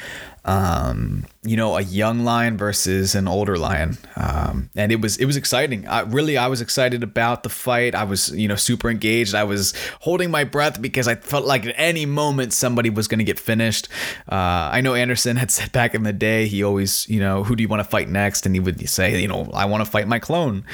[0.45, 5.27] um, you know, a young lion versus an older lion, um, and it was it
[5.27, 5.87] was exciting.
[5.87, 7.95] I, really, I was excited about the fight.
[7.95, 9.35] I was you know super engaged.
[9.35, 13.19] I was holding my breath because I felt like at any moment somebody was going
[13.19, 13.89] to get finished.
[14.31, 17.55] Uh, I know Anderson had said back in the day he always you know who
[17.55, 19.91] do you want to fight next, and he would say you know I want to
[19.91, 20.65] fight my clone.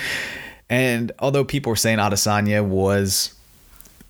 [0.69, 3.36] And although people were saying Adesanya was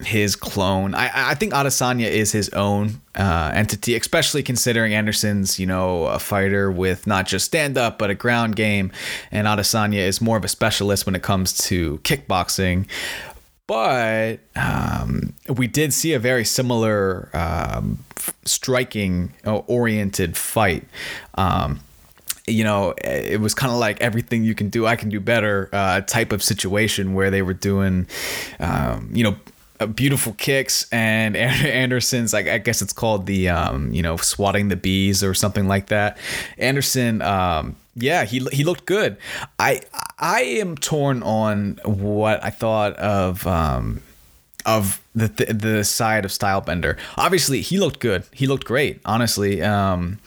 [0.04, 0.94] his clone.
[0.94, 6.18] I, I think Adesanya is his own uh, entity, especially considering Anderson's, you know, a
[6.18, 8.92] fighter with not just stand up, but a ground game.
[9.30, 12.86] And Adesanya is more of a specialist when it comes to kickboxing.
[13.66, 17.98] But um, we did see a very similar um,
[18.44, 20.84] striking uh, oriented fight.
[21.34, 21.80] Um,
[22.46, 25.68] you know, it was kind of like everything you can do, I can do better
[25.72, 28.06] uh, type of situation where they were doing,
[28.60, 29.36] um, you know,
[29.94, 34.76] beautiful kicks and Anderson's like I guess it's called the um, you know swatting the
[34.76, 36.18] bees or something like that.
[36.58, 39.16] Anderson um, yeah, he he looked good.
[39.58, 39.80] I
[40.18, 44.02] I am torn on what I thought of um,
[44.66, 46.98] of the the side of Stylebender.
[47.16, 48.24] Obviously, he looked good.
[48.32, 49.62] He looked great, honestly.
[49.62, 50.18] Um,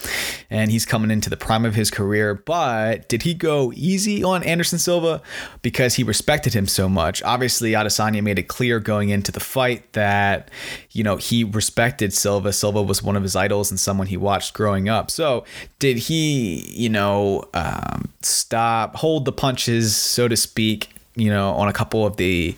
[0.49, 2.33] and he's coming into the prime of his career.
[2.33, 5.21] But did he go easy on Anderson Silva
[5.61, 7.21] because he respected him so much?
[7.21, 10.49] Obviously, Adesanya made it clear going into the fight that
[10.91, 12.53] you know he respected Silva.
[12.53, 15.11] Silva was one of his idols and someone he watched growing up.
[15.11, 15.43] So
[15.79, 20.89] did he, you know, um, stop, hold the punches, so to speak?
[21.15, 22.55] You know, on a couple of the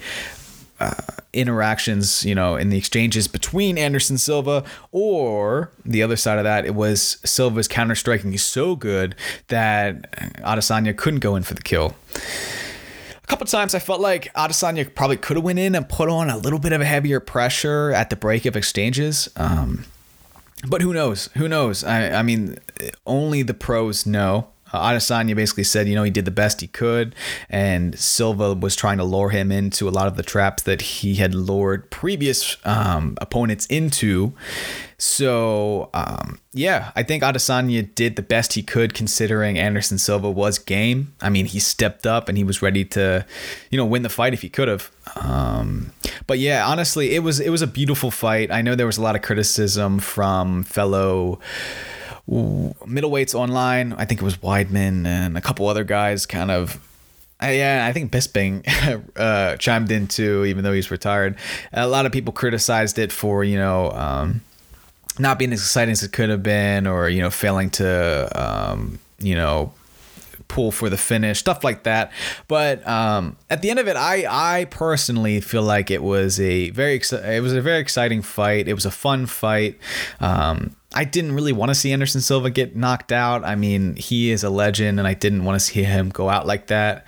[0.79, 0.93] uh,
[1.33, 6.65] interactions, you know, in the exchanges between Anderson Silva, or the other side of that,
[6.65, 9.15] it was Silva's counter striking so good
[9.47, 11.95] that Adesanya couldn't go in for the kill.
[13.23, 16.29] A couple times I felt like Adesanya probably could have went in and put on
[16.29, 19.29] a little bit of a heavier pressure at the break of exchanges.
[19.37, 19.85] Um,
[20.67, 21.29] but who knows?
[21.37, 21.83] Who knows?
[21.83, 22.57] I, I mean,
[23.05, 24.49] only the pros know.
[24.73, 27.15] Uh, Adesanya basically said, you know, he did the best he could,
[27.49, 31.15] and Silva was trying to lure him into a lot of the traps that he
[31.15, 34.33] had lured previous um, opponents into.
[34.97, 40.59] So, um, yeah, I think Adesanya did the best he could considering Anderson Silva was
[40.59, 41.15] game.
[41.21, 43.25] I mean, he stepped up and he was ready to,
[43.71, 44.91] you know, win the fight if he could have.
[45.15, 45.91] Um,
[46.27, 48.51] but yeah, honestly, it was it was a beautiful fight.
[48.51, 51.39] I know there was a lot of criticism from fellow
[52.29, 53.93] middleweights online.
[53.93, 56.79] I think it was Weidman and a couple other guys kind of.
[57.41, 58.63] Yeah, I think Bisping
[59.15, 61.37] uh, chimed in too, even though he's retired.
[61.73, 64.41] A lot of people criticized it for you know um,
[65.17, 68.99] not being as exciting as it could have been, or you know failing to um,
[69.19, 69.73] you know
[70.51, 72.11] pull for the finish, stuff like that.
[72.47, 76.69] But um, at the end of it, I I personally feel like it was a
[76.69, 78.67] very it was a very exciting fight.
[78.67, 79.79] It was a fun fight.
[80.19, 83.45] Um, I didn't really want to see Anderson Silva get knocked out.
[83.45, 86.45] I mean, he is a legend, and I didn't want to see him go out
[86.45, 87.05] like that.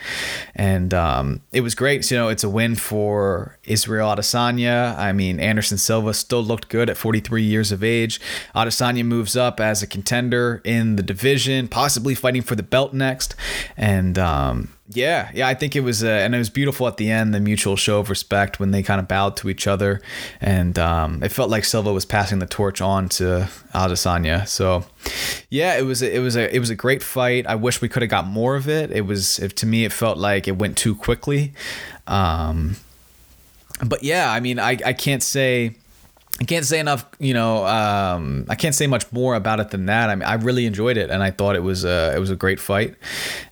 [0.56, 2.06] And um, it was great.
[2.06, 4.98] So, you know, it's a win for Israel Adesanya.
[4.98, 8.22] I mean, Anderson Silva still looked good at 43 years of age.
[8.56, 13.36] Adesanya moves up as a contender in the division, possibly fighting for the belt next.
[13.76, 17.10] And um, yeah, yeah, I think it was, uh, and it was beautiful at the
[17.12, 20.02] end, the mutual show of respect when they kind of bowed to each other,
[20.42, 24.48] and um, it felt like Silva was passing the torch on to Adesanya.
[24.48, 24.86] So,
[25.50, 27.46] yeah, it was, it was a, it was a great fight.
[27.48, 28.92] I wish we could have got more of it.
[28.92, 31.54] It was, if, to me, it felt like it went too quickly.
[32.08, 32.76] Um,
[33.86, 35.76] but yeah, I mean, I, I can't say.
[36.42, 37.64] I can't say enough, you know.
[37.64, 40.10] Um, I can't say much more about it than that.
[40.10, 42.36] I mean, I really enjoyed it, and I thought it was a it was a
[42.36, 42.96] great fight,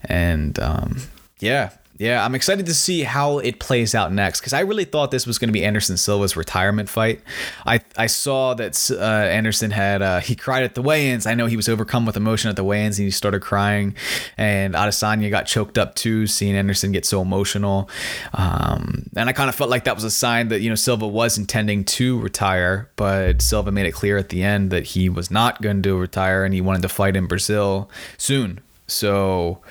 [0.03, 0.97] and um,
[1.41, 5.11] yeah, yeah, I'm excited to see how it plays out next because I really thought
[5.11, 7.21] this was going to be Anderson Silva's retirement fight.
[7.63, 11.27] I I saw that uh, Anderson had uh, he cried at the weigh-ins.
[11.27, 13.95] I know he was overcome with emotion at the weigh-ins and he started crying,
[14.35, 17.87] and Adesanya got choked up too, seeing Anderson get so emotional.
[18.33, 21.07] Um, and I kind of felt like that was a sign that you know Silva
[21.07, 25.29] was intending to retire, but Silva made it clear at the end that he was
[25.29, 28.59] not going to retire and he wanted to fight in Brazil soon.
[28.87, 29.61] So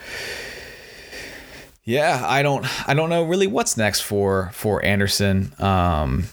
[1.90, 5.52] yeah, I don't I don't know really what's next for for Anderson.
[5.58, 6.28] Um,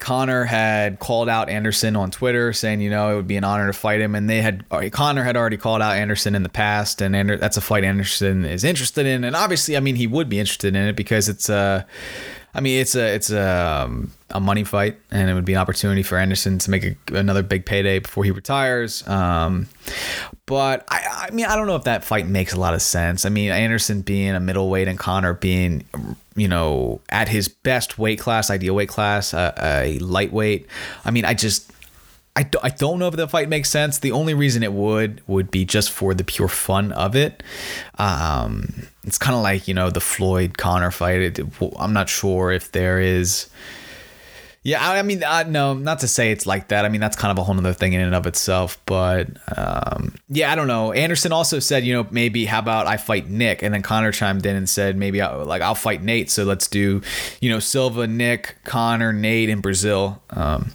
[0.00, 3.68] Conor had called out Anderson on Twitter, saying, you know, it would be an honor
[3.68, 7.00] to fight him, and they had Conor had already called out Anderson in the past,
[7.00, 10.28] and Ander, that's a fight Anderson is interested in, and obviously, I mean, he would
[10.28, 11.86] be interested in it because it's a,
[12.54, 15.58] I mean, it's a it's a um, a money fight, and it would be an
[15.58, 19.06] opportunity for Anderson to make a, another big payday before he retires.
[19.08, 19.68] Um,
[20.44, 23.24] but I, I mean, I don't know if that fight makes a lot of sense.
[23.24, 25.84] I mean, Anderson being a middleweight and Conor being,
[26.36, 30.66] you know, at his best weight class, ideal weight class, uh, a lightweight.
[31.04, 31.71] I mean, I just.
[32.34, 33.98] I, do, I don't know if the fight makes sense.
[33.98, 37.42] The only reason it would would be just for the pure fun of it.
[37.98, 41.20] Um, it's kind of like you know the Floyd Conor fight.
[41.20, 41.40] It,
[41.78, 43.50] I'm not sure if there is
[44.64, 46.84] Yeah, I mean, uh, no, not to say it's like that.
[46.84, 48.78] I mean, that's kind of a whole other thing in and of itself.
[48.86, 50.92] But um, yeah, I don't know.
[50.92, 54.46] Anderson also said, you know, maybe how about I fight Nick, and then Conor chimed
[54.46, 56.30] in and said, maybe I'll, like I'll fight Nate.
[56.30, 57.02] So let's do,
[57.40, 60.22] you know, Silva, Nick, Conor, Nate, in Brazil.
[60.30, 60.70] Um,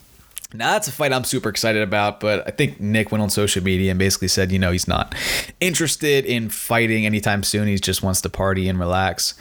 [0.53, 3.62] now that's a fight I'm super excited about, but I think Nick went on social
[3.62, 5.13] media and basically said, you know, he's not
[5.60, 7.67] interested in fighting anytime soon.
[7.67, 9.36] He just wants to party and relax.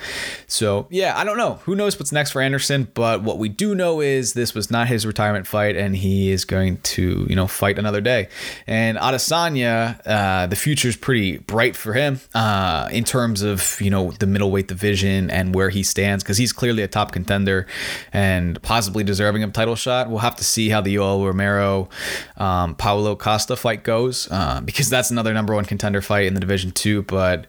[0.48, 1.54] So yeah, I don't know.
[1.64, 2.88] Who knows what's next for Anderson?
[2.94, 6.44] But what we do know is this was not his retirement fight, and he is
[6.44, 8.28] going to, you know, fight another day.
[8.66, 13.90] And Adesanya, uh, the future is pretty bright for him uh, in terms of you
[13.90, 17.66] know the middleweight division and where he stands because he's clearly a top contender
[18.12, 20.10] and possibly deserving of title shot.
[20.10, 21.88] We'll have to see how the Yoel Romero,
[22.36, 26.40] um, Paulo Costa fight goes, uh, because that's another number one contender fight in the
[26.40, 27.02] division too.
[27.02, 27.46] But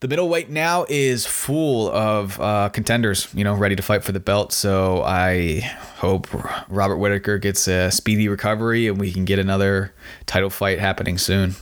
[0.00, 4.20] the middleweight now is full of uh, contenders, you know, ready to fight for the
[4.20, 4.52] belt.
[4.52, 5.60] So I
[5.96, 6.28] hope
[6.68, 9.94] Robert Whittaker gets a speedy recovery and we can get another
[10.26, 11.54] title fight happening soon.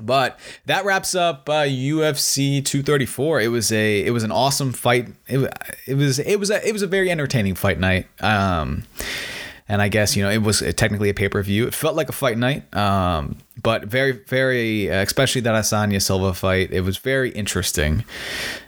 [0.00, 3.40] But that wraps up uh, UFC 234.
[3.40, 5.08] It was a it was an awesome fight.
[5.26, 5.52] It,
[5.86, 8.06] it was it was a it was a very entertaining fight night.
[8.22, 8.84] Um,
[9.70, 11.68] and I guess you know it was technically a pay per view.
[11.68, 16.34] It felt like a fight night, um, but very, very, uh, especially that Adesanya Silva
[16.34, 16.72] fight.
[16.72, 18.04] It was very interesting,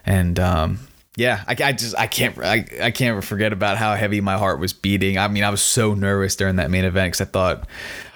[0.06, 0.78] and um,
[1.16, 4.60] yeah, I, I, just I can't I, I can't forget about how heavy my heart
[4.60, 5.18] was beating.
[5.18, 7.66] I mean, I was so nervous during that main event because I thought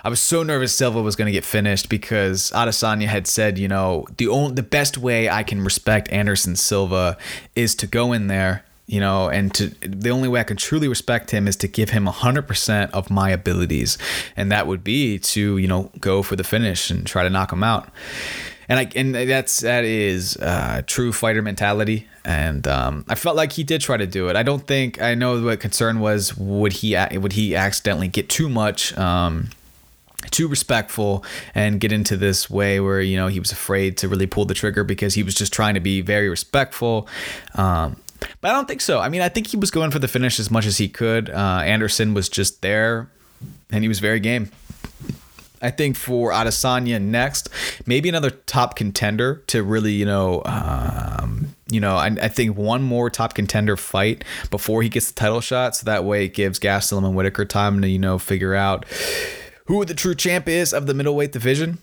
[0.04, 3.66] I was so nervous Silva was going to get finished because Adesanya had said, you
[3.66, 7.18] know, the only the best way I can respect Anderson Silva
[7.56, 10.86] is to go in there you know, and to the only way I can truly
[10.86, 13.98] respect him is to give him 100% of my abilities.
[14.36, 17.52] And that would be to, you know, go for the finish and try to knock
[17.52, 17.88] him out.
[18.68, 23.52] And I and that's that is uh, true fighter mentality, and um, I felt like
[23.52, 24.34] he did try to do it.
[24.34, 28.48] I don't think I know what concern was would he would he accidentally get too
[28.48, 29.50] much um,
[30.32, 34.26] too respectful and get into this way where you know he was afraid to really
[34.26, 37.06] pull the trigger because he was just trying to be very respectful
[37.54, 37.96] um,
[38.40, 39.00] but I don't think so.
[39.00, 41.30] I mean, I think he was going for the finish as much as he could.
[41.30, 43.10] Uh, Anderson was just there,
[43.70, 44.50] and he was very game.
[45.62, 47.48] I think for Adesanya next,
[47.86, 52.82] maybe another top contender to really, you know, um, you know, I, I, think one
[52.82, 56.60] more top contender fight before he gets the title shot, so that way it gives
[56.60, 58.84] Gastelum and Whittaker time to, you know, figure out
[59.66, 61.78] who the true champ is of the middleweight division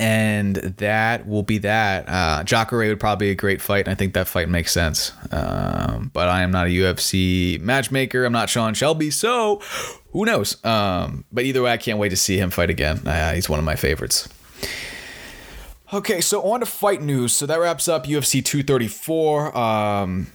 [0.00, 2.08] and that will be that.
[2.08, 5.12] Uh, Jacare would probably be a great fight, and I think that fight makes sense.
[5.30, 8.24] Um, but I am not a UFC matchmaker.
[8.24, 9.60] I'm not Sean Shelby, so
[10.12, 10.64] who knows?
[10.64, 13.06] Um, but either way, I can't wait to see him fight again.
[13.06, 14.26] Uh, he's one of my favorites.
[15.92, 17.34] Okay, so on to fight news.
[17.34, 19.58] So that wraps up UFC 234.
[19.58, 20.28] Um,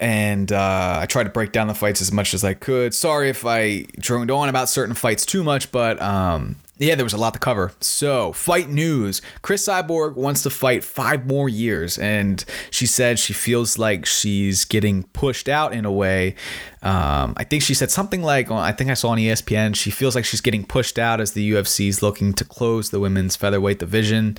[0.00, 2.92] and uh, I tried to break down the fights as much as I could.
[2.92, 7.12] Sorry if I droned on about certain fights too much, but um, yeah, there was
[7.12, 7.72] a lot to cover.
[7.80, 9.20] So, fight news.
[9.42, 14.64] Chris Cyborg wants to fight five more years, and she said she feels like she's
[14.64, 16.36] getting pushed out in a way.
[16.82, 20.14] Um, I think she said something like, I think I saw on ESPN, she feels
[20.14, 23.80] like she's getting pushed out as the UFC is looking to close the women's featherweight
[23.80, 24.36] division.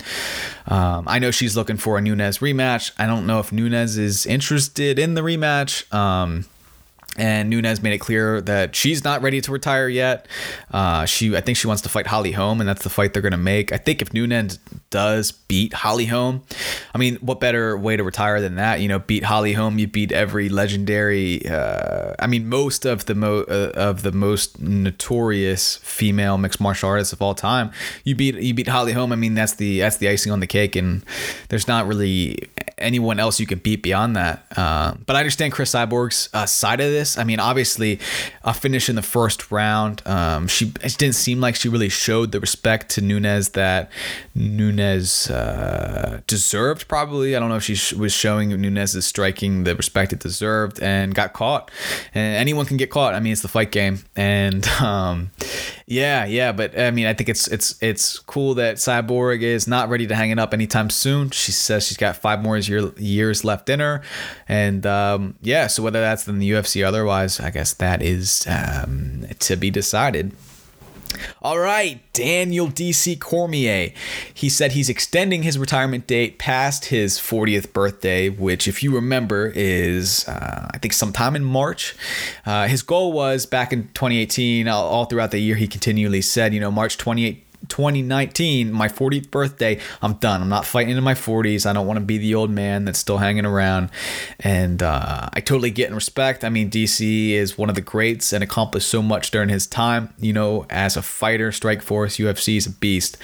[0.66, 2.92] Um, I know she's looking for a Nunes rematch.
[2.98, 5.92] I don't know if Nunes is interested in the rematch.
[5.92, 6.46] Um,
[7.20, 10.26] and Nunes made it clear that she's not ready to retire yet.
[10.70, 13.20] Uh, she, I think, she wants to fight Holly Holm, and that's the fight they're
[13.20, 13.72] going to make.
[13.72, 16.42] I think if Nunes does beat Holly Holm,
[16.94, 18.80] I mean, what better way to retire than that?
[18.80, 21.46] You know, beat Holly Holm, you beat every legendary.
[21.46, 26.88] Uh, I mean, most of the mo- uh, of the most notorious female mixed martial
[26.88, 27.70] artists of all time.
[28.02, 29.12] You beat you beat Holly Holm.
[29.12, 31.04] I mean, that's the that's the icing on the cake, and
[31.50, 32.38] there's not really
[32.78, 34.46] anyone else you can beat beyond that.
[34.56, 37.20] Uh, but I understand Chris Cyborg's uh, side of this this.
[37.20, 37.98] I mean, obviously,
[38.42, 40.02] a finish in the first round.
[40.06, 43.90] Um, she it didn't seem like she really showed the respect to Nunes that
[44.34, 46.88] Nunes uh, deserved.
[46.88, 50.80] Probably, I don't know if she was showing Nunes is striking the respect it deserved,
[50.80, 51.70] and got caught.
[52.14, 53.14] And anyone can get caught.
[53.14, 55.30] I mean, it's the fight game, and um,
[55.86, 56.52] yeah, yeah.
[56.52, 60.14] But I mean, I think it's it's it's cool that Cyborg is not ready to
[60.14, 61.30] hang it up anytime soon.
[61.30, 64.02] She says she's got five more year, years left in her,
[64.48, 65.66] and um, yeah.
[65.66, 69.70] So whether that's in the UFC or otherwise, I guess that is um, to be
[69.70, 70.32] decided.
[71.42, 73.92] All right, Daniel DC Cormier.
[74.32, 79.50] He said he's extending his retirement date past his 40th birthday, which, if you remember,
[79.54, 81.96] is uh, I think sometime in March.
[82.44, 86.52] Uh, his goal was back in 2018, all, all throughout the year, he continually said,
[86.52, 87.46] you know, March 28.
[87.70, 90.42] 2019, my 40th birthday, I'm done.
[90.42, 91.64] I'm not fighting in my 40s.
[91.64, 93.90] I don't want to be the old man that's still hanging around.
[94.40, 96.44] And uh, I totally get and respect.
[96.44, 100.12] I mean, DC is one of the greats and accomplished so much during his time.
[100.18, 103.16] You know, as a fighter, Strikeforce, UFC is a beast.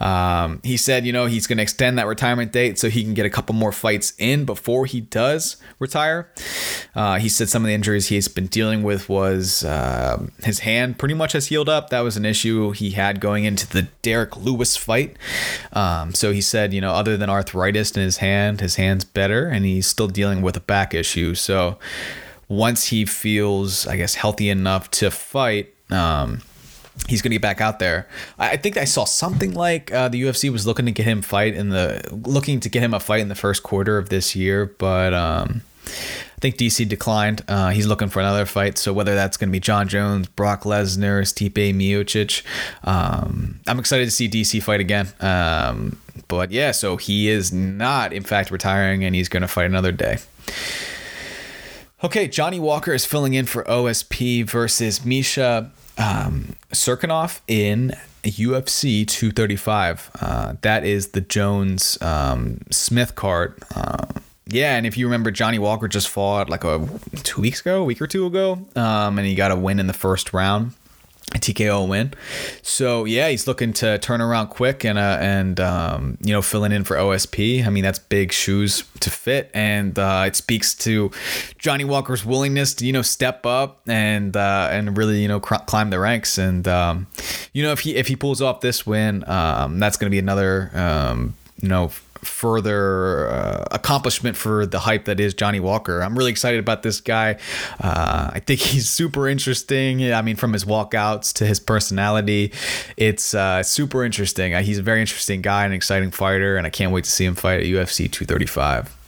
[0.00, 3.14] Um, he said, you know, he's going to extend that retirement date so he can
[3.14, 6.30] get a couple more fights in before he does retire.
[6.94, 10.98] Uh, he said some of the injuries he's been dealing with was uh, his hand
[10.98, 11.90] pretty much has healed up.
[11.90, 15.16] That was an issue he had going into the Derrick Lewis fight.
[15.72, 19.48] Um, so he said, you know, other than arthritis in his hand, his hand's better,
[19.48, 21.34] and he's still dealing with a back issue.
[21.34, 21.78] So
[22.48, 26.42] once he feels, I guess, healthy enough to fight, um,
[27.08, 28.08] he's going to get back out there.
[28.38, 31.54] I think I saw something like uh, the UFC was looking to get him fight
[31.54, 34.66] in the looking to get him a fight in the first quarter of this year,
[34.66, 37.42] but um, I think DC declined.
[37.48, 40.62] Uh, he's looking for another fight, so whether that's going to be Jon Jones, Brock
[40.62, 42.42] Lesnar, Stipe Miocic,
[42.84, 45.08] um, I'm excited to see DC fight again.
[45.20, 49.66] Um, but yeah, so he is not, in fact, retiring, and he's going to fight
[49.66, 50.18] another day.
[52.02, 60.10] Okay, Johnny Walker is filling in for OSP versus Misha um, Cirkunov in UFC 235.
[60.20, 63.54] Uh, that is the Jones um, Smith card.
[63.74, 64.06] Uh,
[64.46, 66.86] yeah, and if you remember, Johnny Walker just fought like a
[67.22, 69.86] two weeks ago, a week or two ago, um, and he got a win in
[69.86, 70.72] the first round
[71.32, 72.14] TKO win.
[72.62, 76.72] So yeah, he's looking to turn around quick and uh, and um, you know filling
[76.72, 77.66] in for OSP.
[77.66, 81.10] I mean that's big shoes to fit, and uh, it speaks to
[81.58, 85.64] Johnny Walker's willingness to you know step up and uh, and really you know cr-
[85.66, 86.38] climb the ranks.
[86.38, 87.06] And um,
[87.52, 90.18] you know if he if he pulls off this win, um, that's going to be
[90.18, 91.90] another um, you know
[92.26, 96.02] further uh, accomplishment for the hype that is Johnny Walker.
[96.02, 97.38] I'm really excited about this guy.
[97.80, 100.12] Uh, I think he's super interesting.
[100.12, 102.52] I mean, from his walkouts to his personality,
[102.96, 104.54] it's uh, super interesting.
[104.54, 107.24] Uh, he's a very interesting guy, an exciting fighter, and I can't wait to see
[107.24, 109.03] him fight at UFC 235.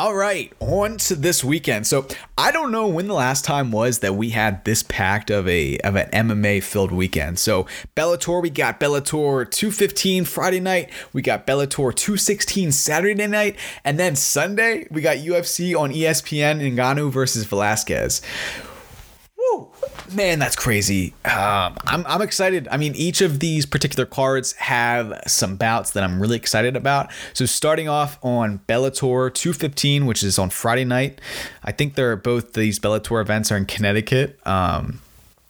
[0.00, 1.86] All right, on to this weekend.
[1.86, 2.06] So
[2.38, 5.76] I don't know when the last time was that we had this packed of a
[5.80, 7.38] of an MMA filled weekend.
[7.38, 13.98] So Bellator, we got Bellator 215 Friday night, we got Bellator 216 Saturday night, and
[13.98, 18.22] then Sunday we got UFC on ESPN Ngannou versus Velasquez
[20.14, 21.14] man, that's crazy.
[21.24, 22.68] Um, I'm, I'm excited.
[22.70, 27.10] I mean, each of these particular cards have some bouts that I'm really excited about.
[27.32, 31.20] So, starting off on Bellator 215, which is on Friday night,
[31.64, 34.38] I think they're both these Bellator events are in Connecticut.
[34.46, 35.00] Um,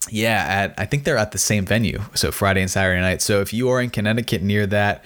[0.09, 2.01] yeah, at I think they're at the same venue.
[2.15, 3.21] So Friday and Saturday night.
[3.21, 5.05] So if you are in Connecticut near that,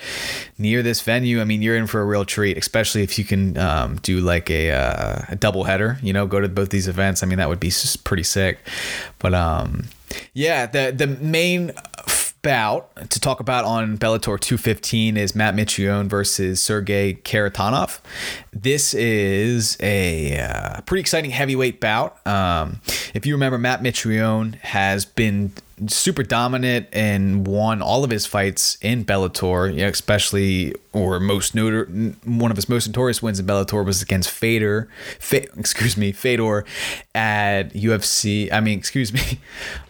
[0.57, 2.57] near this venue, I mean, you're in for a real treat.
[2.57, 5.99] Especially if you can um, do like a, uh, a double header.
[6.01, 7.23] You know, go to both these events.
[7.23, 7.73] I mean, that would be
[8.05, 8.61] pretty sick.
[9.19, 9.87] But um,
[10.33, 11.73] yeah, the the main
[12.45, 18.01] bout to talk about on Bellator 215 is Matt Mitrione versus Sergey Kharitonov.
[18.53, 22.25] This is a uh, pretty exciting heavyweight bout.
[22.27, 22.83] Um,
[23.15, 25.53] if you remember, Matt Mitrione has been
[25.89, 31.55] super dominant and won all of his fights in Bellator, you know, especially or most
[31.55, 34.89] notor- one of his most notorious wins in Bellator was against Fader,
[35.19, 36.65] Fa- excuse me, Fedor
[37.15, 38.53] at UFC.
[38.53, 39.41] I mean, excuse me,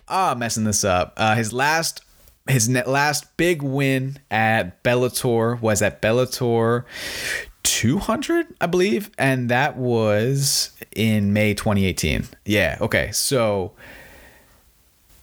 [0.09, 1.15] ah, messing this up.
[1.17, 2.04] Uh, his last
[2.47, 6.85] his last big win at Bellator was at Bellator
[7.63, 12.27] 200, I believe, and that was in May 2018.
[12.45, 13.11] Yeah, okay.
[13.13, 13.73] So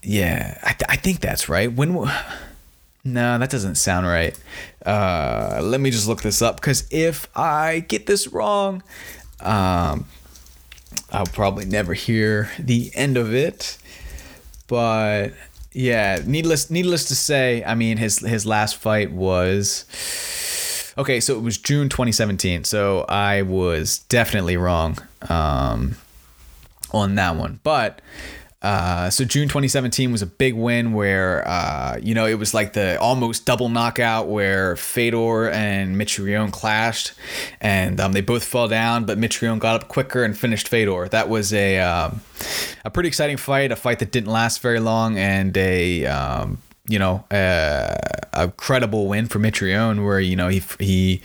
[0.03, 1.71] yeah, I, th- I think that's right.
[1.71, 2.11] When w-
[3.03, 4.39] No, that doesn't sound right.
[4.85, 8.83] Uh, let me just look this up because if I get this wrong,
[9.39, 10.05] um,
[11.11, 13.79] I'll probably never hear the end of it.
[14.67, 15.29] But
[15.73, 19.85] yeah, needless needless to say, I mean his his last fight was
[20.97, 21.19] okay.
[21.19, 22.63] So it was June 2017.
[22.65, 24.97] So I was definitely wrong
[25.29, 25.95] um,
[26.91, 28.01] on that one, but.
[28.61, 32.73] Uh, so June 2017 was a big win where uh, you know it was like
[32.73, 37.13] the almost double knockout where Fedor and Mitrione clashed,
[37.59, 41.07] and um, they both fell down, but Mitrione got up quicker and finished Fedor.
[41.09, 42.21] That was a um,
[42.85, 46.99] a pretty exciting fight, a fight that didn't last very long, and a um, you
[46.99, 47.97] know a,
[48.33, 51.21] a credible win for Mitrione where you know he he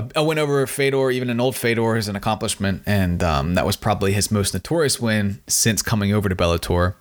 [0.00, 3.66] a, a win over Fedor, even an old Fedor, is an accomplishment, and um, that
[3.66, 6.94] was probably his most notorious win since coming over to Bellator.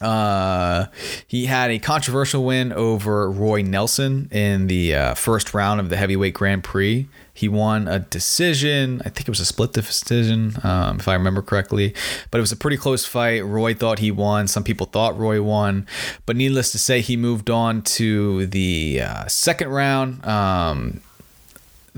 [0.00, 0.86] Uh,
[1.26, 5.96] he had a controversial win over Roy Nelson in the uh, first round of the
[5.96, 7.06] heavyweight Grand Prix.
[7.34, 9.02] He won a decision.
[9.04, 11.94] I think it was a split decision, um, if I remember correctly.
[12.30, 13.44] But it was a pretty close fight.
[13.44, 14.48] Roy thought he won.
[14.48, 15.86] Some people thought Roy won.
[16.24, 20.24] But needless to say, he moved on to the uh, second round.
[20.24, 21.02] Um,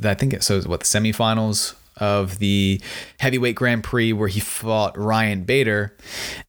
[0.02, 0.60] I think it, so.
[0.62, 2.80] What the semifinals of the
[3.18, 5.96] heavyweight Grand Prix where he fought Ryan Bader,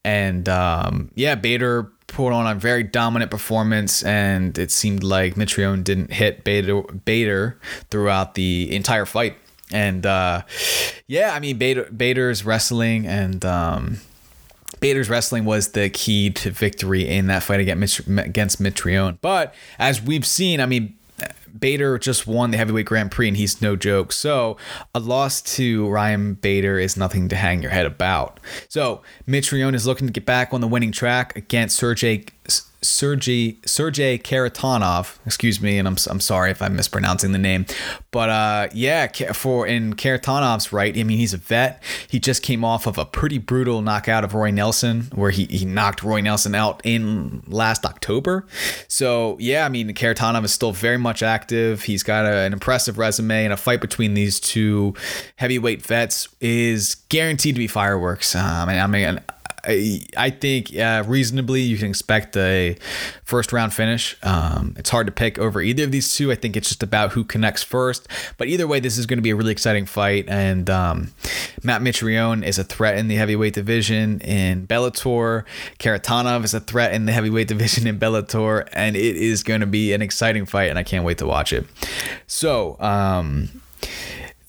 [0.03, 5.83] and um, yeah, Bader put on a very dominant performance, and it seemed like Mitrione
[5.83, 9.35] didn't hit Bader, Bader throughout the entire fight.
[9.71, 10.43] And uh,
[11.07, 13.43] yeah, I mean Bader, Bader's wrestling and.
[13.43, 13.97] Um,
[14.79, 19.17] Bader's wrestling was the key to victory in that fight against against Mitrione.
[19.21, 20.97] But as we've seen, I mean,
[21.63, 24.11] Bader just won the heavyweight Grand Prix and he's no joke.
[24.11, 24.57] So
[24.93, 28.41] a loss to Ryan Bader is nothing to hang your head about.
[28.67, 32.25] So Mitrione is looking to get back on the winning track against Sergey
[32.83, 35.17] Sergey Sergey Karatanov.
[35.25, 37.65] Excuse me, and I'm I'm sorry if I'm mispronouncing the name,
[38.11, 40.95] but uh, yeah, for in Karatanov's right.
[40.97, 41.81] I mean, he's a vet.
[42.07, 45.65] He just came off of a pretty brutal knockout of Roy Nelson, where he he
[45.65, 48.45] knocked Roy Nelson out in last October.
[48.87, 51.83] So yeah, I mean, Karatanov is still very much active.
[51.83, 54.93] He's got a, an impressive resume, and a fight between these two
[55.37, 58.35] heavyweight vets is guaranteed to be fireworks.
[58.35, 59.19] Um, and I mean.
[59.65, 62.75] I, think uh, reasonably you can expect a
[63.23, 64.17] first round finish.
[64.21, 66.31] Um, it's hard to pick over either of these two.
[66.31, 68.07] I think it's just about who connects first.
[68.37, 70.25] But either way, this is going to be a really exciting fight.
[70.27, 71.13] And um,
[71.63, 75.45] Matt Mitrione is a threat in the heavyweight division in Bellator.
[75.79, 78.67] Karatanov is a threat in the heavyweight division in Bellator.
[78.73, 81.53] And it is going to be an exciting fight, and I can't wait to watch
[81.53, 81.65] it.
[82.27, 83.61] So, um,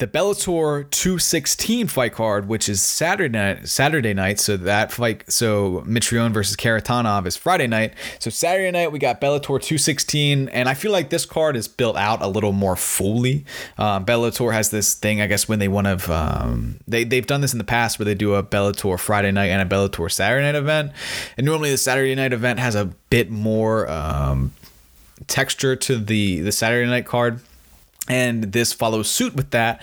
[0.05, 4.39] the Bellator 216 fight card, which is Saturday night, Saturday night.
[4.39, 7.95] So that fight, so Mitrione versus Karatanov is Friday night.
[8.19, 11.97] So Saturday night we got Bellator 216, and I feel like this card is built
[11.97, 13.47] out a little more fully.
[13.79, 17.41] Um, Bellator has this thing, I guess, when they want to, um, they they've done
[17.41, 20.45] this in the past where they do a Bellator Friday night and a Bellator Saturday
[20.45, 20.93] night event,
[21.39, 24.53] and normally the Saturday night event has a bit more um,
[25.29, 27.41] texture to the the Saturday night card
[28.09, 29.81] and this follows suit with that.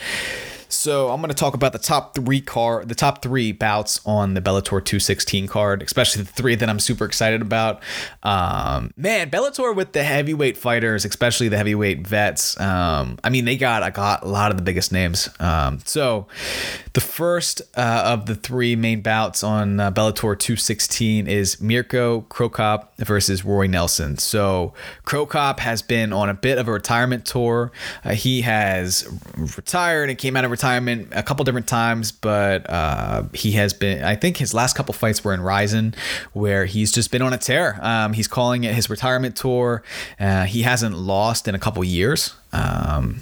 [0.71, 4.35] So I'm going to talk about the top three car, the top three bouts on
[4.35, 7.83] the Bellator 216 card, especially the three that I'm super excited about.
[8.23, 12.59] Um, man, Bellator with the heavyweight fighters, especially the heavyweight vets.
[12.59, 15.29] Um, I mean, they got I got a lot of the biggest names.
[15.41, 16.27] Um, so
[16.93, 22.49] the first uh, of the three main bouts on uh, Bellator 216 is Mirko Cro
[22.49, 24.17] Cop versus Roy Nelson.
[24.17, 27.73] So Cro Cop has been on a bit of a retirement tour.
[28.05, 29.05] Uh, he has
[29.57, 34.03] retired and came out of retirement a couple different times, but uh, he has been.
[34.03, 35.93] I think his last couple fights were in Rizin,
[36.33, 37.79] where he's just been on a tear.
[37.81, 39.83] Um, he's calling it his retirement tour.
[40.19, 42.33] Uh, he hasn't lost in a couple years.
[42.53, 43.21] Um,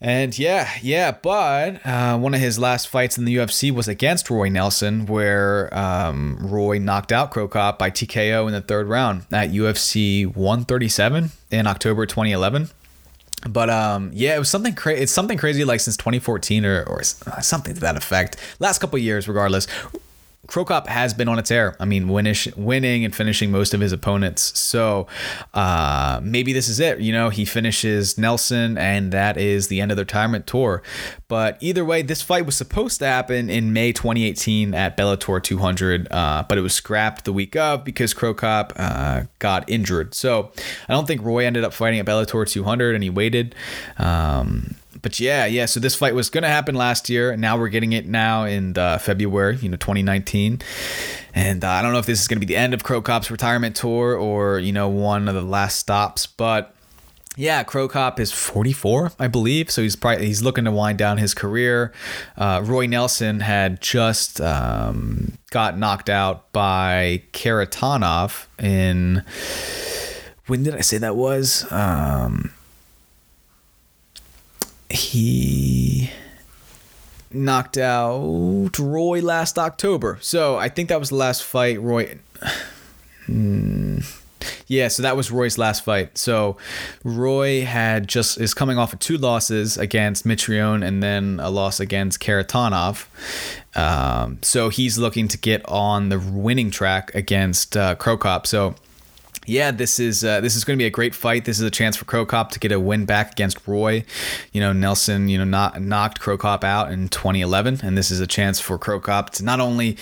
[0.00, 4.28] and yeah, yeah, but uh, one of his last fights in the UFC was against
[4.28, 9.22] Roy Nelson, where um, Roy knocked out Cro Cop by TKO in the third round
[9.32, 12.68] at UFC 137 in October 2011.
[13.48, 15.02] But um, yeah, it was something crazy.
[15.02, 18.36] It's something crazy like since 2014 or, or something to that effect.
[18.58, 19.66] Last couple years, regardless.
[20.46, 21.76] Cro Cop has been on a tear.
[21.80, 24.58] I mean, winish, winning and finishing most of his opponents.
[24.58, 25.06] So
[25.54, 27.00] uh, maybe this is it.
[27.00, 30.82] You know, he finishes Nelson, and that is the end of the retirement tour.
[31.28, 36.08] But either way, this fight was supposed to happen in May 2018 at Bellator 200,
[36.10, 40.14] uh, but it was scrapped the week of because Cro Cop uh, got injured.
[40.14, 40.52] So
[40.88, 43.54] I don't think Roy ended up fighting at Bellator 200, and he waited.
[43.98, 44.76] Um,
[45.06, 45.66] but yeah, yeah.
[45.66, 48.42] So this fight was going to happen last year, and now we're getting it now
[48.42, 50.60] in uh, February, you know, 2019.
[51.32, 53.00] And uh, I don't know if this is going to be the end of Cro
[53.00, 56.72] Cop's retirement tour or you know one of the last stops, but.
[57.38, 59.70] Yeah, Cro Cop is 44, I believe.
[59.70, 61.92] So he's probably he's looking to wind down his career.
[62.36, 69.22] Uh, Roy Nelson had just um, got knocked out by Karatanov in
[70.46, 71.70] when did I say that was?
[71.70, 72.52] Um,
[74.90, 76.10] he
[77.30, 80.18] knocked out Roy last October.
[80.20, 82.18] So I think that was the last fight Roy.
[83.26, 83.98] Hmm.
[84.68, 86.16] Yeah, so that was Roy's last fight.
[86.16, 86.56] So
[87.04, 91.80] Roy had just is coming off of two losses against Mitrione and then a loss
[91.80, 93.06] against Karatanov.
[93.74, 98.46] Um, so he's looking to get on the winning track against uh, Cro Cop.
[98.46, 98.74] So
[99.46, 101.44] yeah, this is uh, this is going to be a great fight.
[101.44, 104.04] This is a chance for Cro Cop to get a win back against Roy.
[104.52, 108.20] You know, Nelson, you know, not knocked Cro Cop out in 2011, and this is
[108.20, 109.96] a chance for Cro Cop to not only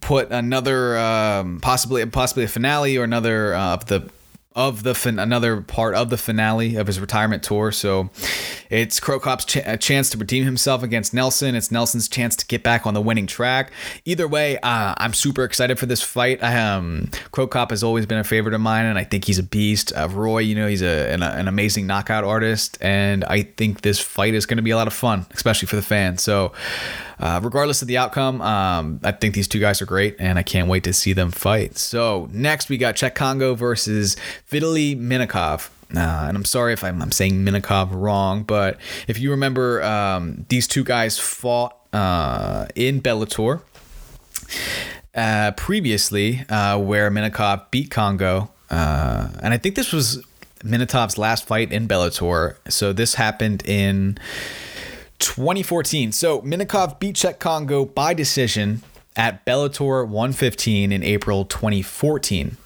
[0.00, 4.08] put another um, possibly possibly a finale or another uh, of the
[4.54, 7.72] of the fin- another part of the finale of his retirement tour.
[7.72, 8.10] So
[8.70, 11.54] it's Cro Cop's chance to redeem himself against Nelson.
[11.54, 13.72] It's Nelson's chance to get back on the winning track.
[14.04, 16.42] Either way, uh, I'm super excited for this fight.
[16.42, 19.38] I, um, Cro Cop has always been a favorite of mine, and I think he's
[19.38, 19.92] a beast.
[19.96, 23.98] Uh, Roy, you know, he's a, an, an amazing knockout artist, and I think this
[23.98, 26.22] fight is going to be a lot of fun, especially for the fans.
[26.22, 26.52] So.
[27.18, 30.42] Uh, regardless of the outcome, um, I think these two guys are great, and I
[30.42, 31.78] can't wait to see them fight.
[31.78, 34.16] So next we got Cheick Kongo versus
[34.50, 35.70] Vitaly Minakov.
[35.94, 40.44] Uh, and I'm sorry if I'm, I'm, saying Minakov wrong, but if you remember, um,
[40.48, 43.60] these two guys fought uh, in Bellator
[45.14, 48.50] uh, previously, uh, where Minakov beat Kongo.
[48.70, 50.24] uh, and I think this was
[50.64, 52.56] Minakov's last fight in Bellator.
[52.68, 54.18] So this happened in
[55.24, 56.12] 2014.
[56.12, 58.82] So Minakov beat Cheick Kongo by decision
[59.16, 62.58] at Bellator 115 in April 2014.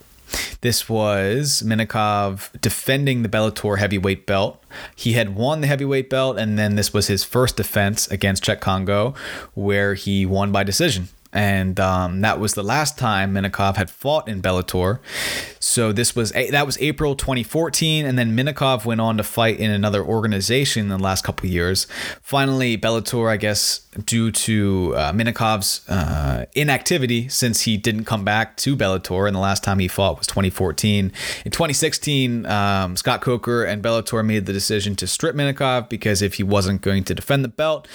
[0.60, 4.62] This was Minakov defending the Bellator heavyweight belt.
[4.96, 8.60] He had won the heavyweight belt, and then this was his first defense against Cheick
[8.60, 9.14] Kongo,
[9.54, 14.28] where he won by decision and um, that was the last time Minakov had fought
[14.28, 14.98] in Bellator.
[15.68, 19.70] So this was that was April 2014, and then Minakov went on to fight in
[19.70, 21.86] another organization in the last couple years.
[22.22, 28.56] Finally, Bellator, I guess, due to uh, Minakov's uh, inactivity since he didn't come back
[28.58, 31.12] to Bellator, and the last time he fought was 2014.
[31.44, 36.34] In 2016, um, Scott Coker and Bellator made the decision to strip Minakov because if
[36.34, 37.86] he wasn't going to defend the belt,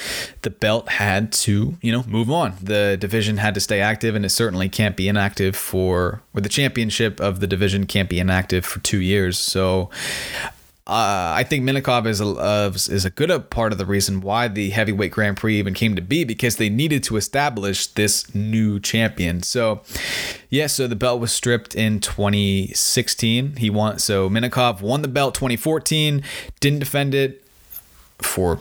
[0.43, 2.53] the belt had to, you know, move on.
[2.61, 6.49] The division had to stay active, and it certainly can't be inactive for, or the
[6.49, 9.37] championship of the division can't be inactive for two years.
[9.39, 9.89] So
[10.85, 14.49] uh, I think Minakov is a uh, is a good part of the reason why
[14.49, 18.81] the heavyweight Grand Prix even came to be because they needed to establish this new
[18.81, 19.43] champion.
[19.43, 19.81] So,
[20.49, 23.55] yeah, so the belt was stripped in 2016.
[23.55, 23.97] He won.
[23.99, 26.21] So Minakov won the belt 2014,
[26.59, 27.45] didn't defend it
[28.21, 28.59] for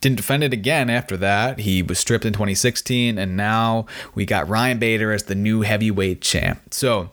[0.00, 1.58] didn't defend it again after that.
[1.58, 6.20] He was stripped in 2016, and now we got Ryan Bader as the new heavyweight
[6.20, 6.72] champ.
[6.72, 7.10] So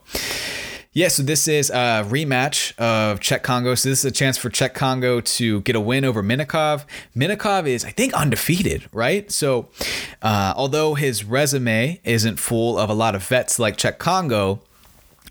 [0.94, 3.76] yeah, so this is a rematch of Cheick Kongo.
[3.76, 6.84] So this is a chance for Cheick Kongo to get a win over Minakov.
[7.16, 9.32] Minakov is, I think, undefeated, right?
[9.32, 9.70] So
[10.22, 14.60] uh, although his resume isn't full of a lot of vets like Cheick Kongo,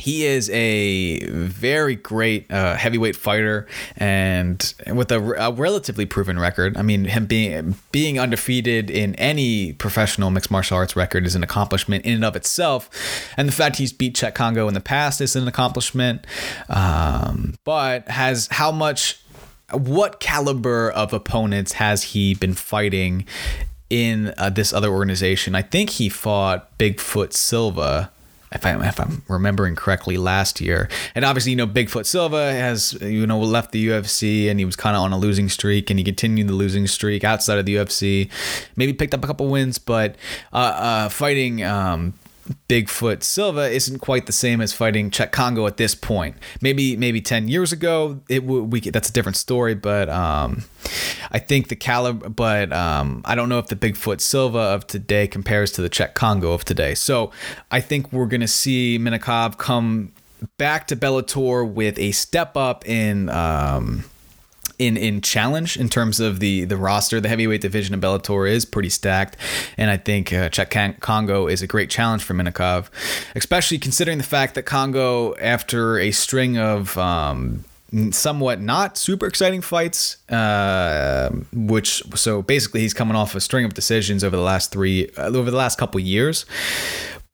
[0.01, 3.67] he is a very great uh, heavyweight fighter
[3.99, 6.77] and with a, a, relatively proven record.
[6.79, 11.43] I mean, him being being undefeated in any professional mixed martial arts record is an
[11.43, 12.89] accomplishment in and of itself,
[13.37, 16.27] and the fact he's beat Cheick Kongo in the past is an accomplishment.
[16.69, 19.23] Um, but has how much?
[19.73, 23.25] What caliber of opponents has he been fighting
[23.89, 25.55] in uh, this other organization?
[25.55, 28.11] I think he fought Bigfoot Silva
[28.53, 30.89] if I'm if I'm remembering correctly last year.
[31.15, 34.77] And obviously, you know, Bigfoot Silva has you know left the UFC and he was
[34.77, 37.77] kind of on a losing streak and he continued the losing streak outside of the
[37.77, 38.31] UFC.
[38.77, 40.17] Maybe picked up a couple wins, but
[40.53, 42.15] uh, uh, fighting um,
[42.69, 46.37] Bigfoot Silva isn't quite the same as fighting Cheick Kongo at this point.
[46.61, 49.75] Maybe maybe ten years ago, it would we could, that's a different story.
[49.75, 50.65] But um,
[51.31, 55.29] I think the caliber, but um, I don't know if the Bigfoot Silva of today
[55.29, 56.95] compares to the Cheick Kongo of today.
[56.95, 57.31] So
[57.71, 60.13] I think we're gonna see Minakov come
[60.59, 63.29] back to Bellator with a step up in.
[63.29, 64.05] Um,
[64.81, 67.21] in in challenge in terms of the the roster.
[67.21, 69.37] The heavyweight division of Bellator is pretty stacked,
[69.77, 72.89] and I think uh, Cheick Kongo is a great challenge for Minakov,
[73.37, 77.65] especially considering the fact that Kongo, after a string of um,
[78.11, 83.75] somewhat not super exciting fights uh, which so basically he's coming off a string of
[83.75, 86.47] decisions over the last three uh, over the last couple years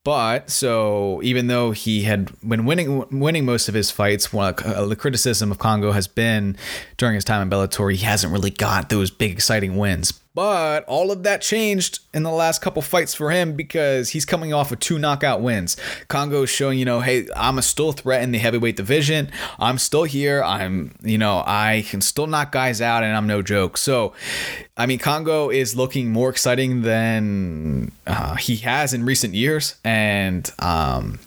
[0.07, 4.85] but so even though he had been winning winning most of his fights, one uh,
[4.85, 6.57] the criticism of Kongo has been
[6.97, 10.13] during his time in Bellator, he hasn't really got those big exciting wins.
[10.37, 14.53] But all of that changed in the last couple fights for him because he's coming
[14.53, 15.79] off of two knockout wins.
[16.09, 19.31] Kongo's showing, you know, hey, I'm a still threat in the heavyweight division.
[19.59, 20.45] I'm still here.
[20.45, 23.79] I'm, you know, I can still knock guys out and I'm no joke.
[23.79, 24.13] So,
[24.77, 29.77] I mean, Kongo is looking more exciting than uh, he has in recent years.
[29.85, 31.19] And, um,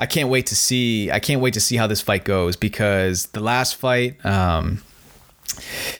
[0.00, 1.08] I can't wait to see.
[1.12, 4.82] I can't wait to see how this fight goes because the last fight, um,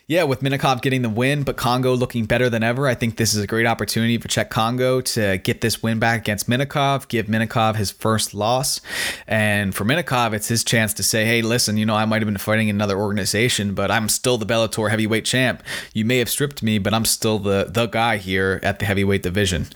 [0.07, 3.33] yeah, with Minakov getting the win, but Kongo looking better than ever, I think this
[3.33, 7.27] is a great opportunity for Cheick Kongo to get this win back against Minakov, give
[7.27, 8.81] Minakov his first loss.
[9.27, 12.27] And for Minakov, it's his chance to say, hey, listen, you know, I might have
[12.27, 15.63] been fighting another organization, but I'm still the Bellator heavyweight champ.
[15.93, 19.23] You may have stripped me, but I'm still the, the guy here at the heavyweight
[19.23, 19.67] division.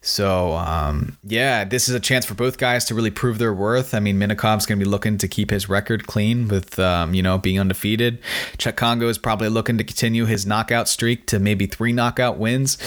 [0.00, 3.94] So, um, yeah, this is a chance for both guys to really prove their worth.
[3.94, 7.22] I mean, Minakov's going to be looking to keep his record clean with, um, you
[7.22, 8.20] know, being undefeated.
[8.58, 12.78] Cheick Kongo is probably looking to continue his knockout streak to maybe three knockout wins.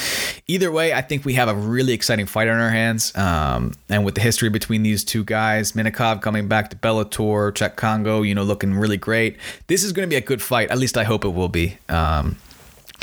[0.48, 3.14] Either way, I think we have a really exciting fight on our hands.
[3.18, 7.76] Um, and with the history between these two guys, Minakov coming back to Bellator, Cheick
[7.76, 9.38] Kongo, you know, looking really great.
[9.66, 10.70] This is going to be a good fight.
[10.70, 11.80] At least I hope it will be.
[11.90, 12.38] Um,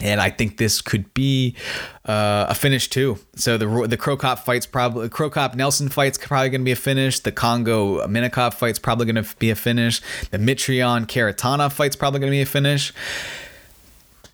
[0.04, 1.56] and I think this could be
[2.04, 3.18] uh, a finish too.
[3.36, 6.72] So the the Cro Cop fight's probably Cro Cop Nelson fight's probably going to be
[6.72, 7.20] a finish.
[7.20, 10.00] The Kongo Minakov fight's probably going to be a finish.
[10.30, 12.92] The Mitrion Karatana fight's probably going to be a finish.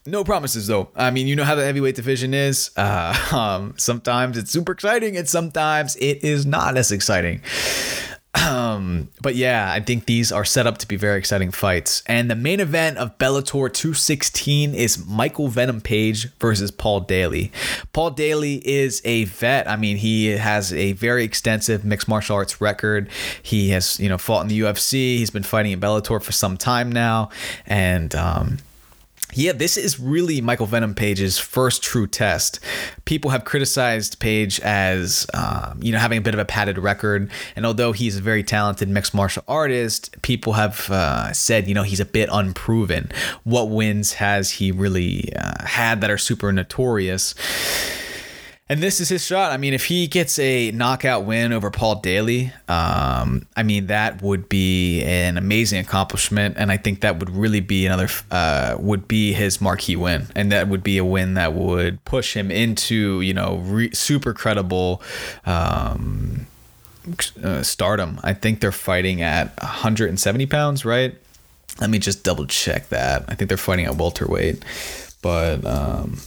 [0.07, 0.89] No promises though.
[0.97, 2.71] I mean, you know how the heavyweight division is.
[2.77, 7.43] Uh, um, sometimes it's super exciting, and sometimes it is not as exciting.
[8.35, 12.03] Um, but yeah, I think these are set up to be very exciting fights.
[12.07, 17.51] And the main event of Bellator 216 is Michael Venom Page versus Paul Daley.
[17.93, 19.69] Paul Daley is a vet.
[19.69, 23.09] I mean, he has a very extensive mixed martial arts record.
[23.43, 25.19] He has, you know, fought in the UFC.
[25.19, 27.31] He's been fighting in Bellator for some time now,
[27.67, 28.59] and um,
[29.35, 32.61] yeah, this is really Michael Venom Page's first true test.
[33.05, 37.31] People have criticized Page as, um, you know, having a bit of a padded record,
[37.57, 41.83] and although he's a very talented mixed martial artist, people have uh, said, you know,
[41.83, 43.11] he's a bit unproven.
[43.45, 47.35] What wins has he really uh, had that are super notorious?
[48.71, 49.51] And this is his shot.
[49.51, 54.23] I mean, if he gets a knockout win over Paul Daley, um, I mean, that
[54.23, 56.55] would be an amazing accomplishment.
[56.57, 60.29] And I think that would really be another, uh, would be his marquee win.
[60.37, 64.33] And that would be a win that would push him into, you know, re- super
[64.33, 65.03] credible.
[65.45, 66.47] Um,
[67.43, 68.21] uh, stardom.
[68.23, 71.17] I think they're fighting at 170 pounds, right?
[71.81, 73.25] Let me just double check that.
[73.27, 74.65] I think they're fighting at welterweight,
[75.23, 76.19] but um,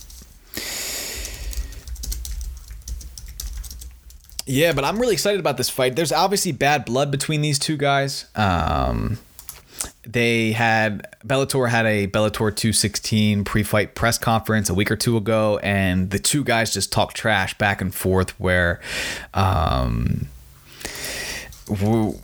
[4.45, 5.95] Yeah, but I'm really excited about this fight.
[5.95, 8.25] There's obviously bad blood between these two guys.
[8.35, 9.19] Um,
[10.05, 15.59] they had Bellator had a Bellator 216 pre-fight press conference a week or two ago,
[15.63, 18.37] and the two guys just talked trash back and forth.
[18.39, 18.81] Where,
[19.33, 20.27] um,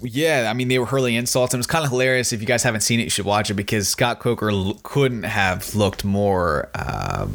[0.02, 2.34] yeah, I mean they were hurling insults, and it was kind of hilarious.
[2.34, 4.52] If you guys haven't seen it, you should watch it because Scott Coker
[4.84, 6.70] couldn't have looked more.
[6.76, 7.28] Uh,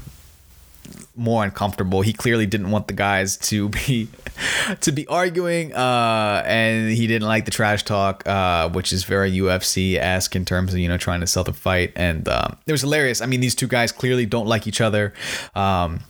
[1.16, 2.02] more uncomfortable.
[2.02, 4.08] He clearly didn't want the guys to be
[4.80, 9.32] to be arguing, uh, and he didn't like the trash talk, uh, which is very
[9.32, 11.92] UFC esque in terms of you know trying to sell the fight.
[11.96, 13.20] And um, it was hilarious.
[13.20, 15.12] I mean, these two guys clearly don't like each other.
[15.54, 16.00] Um,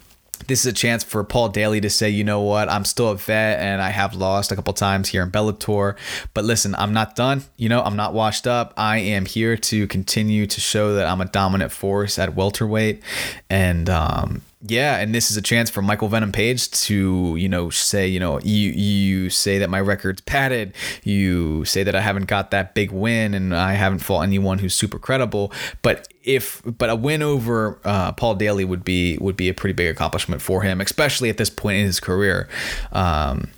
[0.46, 3.16] this is a chance for Paul Daley to say, you know what, I'm still a
[3.16, 5.96] vet and I have lost a couple times here in Bellator.
[6.34, 7.44] But listen, I'm not done.
[7.57, 8.74] You know, I'm not washed up.
[8.76, 13.02] I am here to continue to show that I'm a dominant force at welterweight.
[13.48, 17.68] And um, yeah, and this is a chance for Michael Venom Page to, you know,
[17.68, 20.74] say, you know, you you say that my record's padded.
[21.02, 24.74] You say that I haven't got that big win and I haven't fought anyone who's
[24.74, 25.52] super credible.
[25.82, 29.74] But if but a win over uh, Paul Daley would be would be a pretty
[29.74, 32.48] big accomplishment for him, especially at this point in his career.
[32.90, 33.50] Um,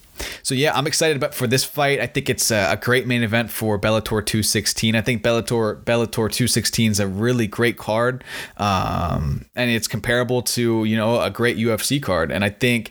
[0.43, 2.01] so yeah, I'm excited about for this fight.
[2.01, 4.95] I think it's a, a, great main event for Bellator 216.
[4.95, 8.25] I think Bellator Bellator 216 is a really great card,
[8.57, 12.31] um, and it's comparable to you know a great UFC card.
[12.31, 12.91] And I think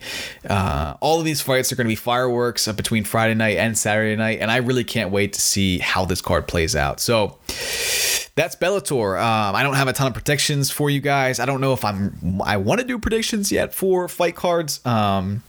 [0.49, 4.15] uh, all of these fights are going to be fireworks between Friday night and Saturday
[4.15, 6.99] night, and I really can't wait to see how this card plays out.
[6.99, 7.38] So
[8.36, 9.17] that's Bellator.
[9.17, 11.39] Um, I don't have a ton of predictions for you guys.
[11.39, 14.86] I don't know if I'm I want to do predictions yet for fight cards.
[14.86, 15.43] Um,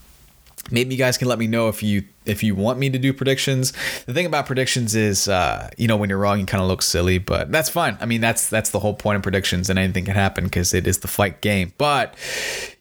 [0.71, 3.13] maybe you guys can let me know if you if you want me to do
[3.13, 3.73] predictions.
[4.05, 6.81] The thing about predictions is uh, you know when you're wrong you kind of look
[6.81, 7.97] silly but that's fine.
[8.01, 10.87] I mean that's that's the whole point of predictions and anything can happen because it
[10.87, 11.73] is the fight game.
[11.77, 12.15] But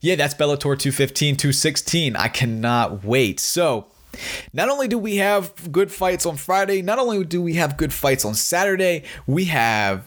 [0.01, 3.41] yeah that's bellator 215 216 i cannot wait.
[3.41, 3.87] So
[4.53, 7.93] not only do we have good fights on Friday, not only do we have good
[7.93, 10.07] fights on Saturday, we have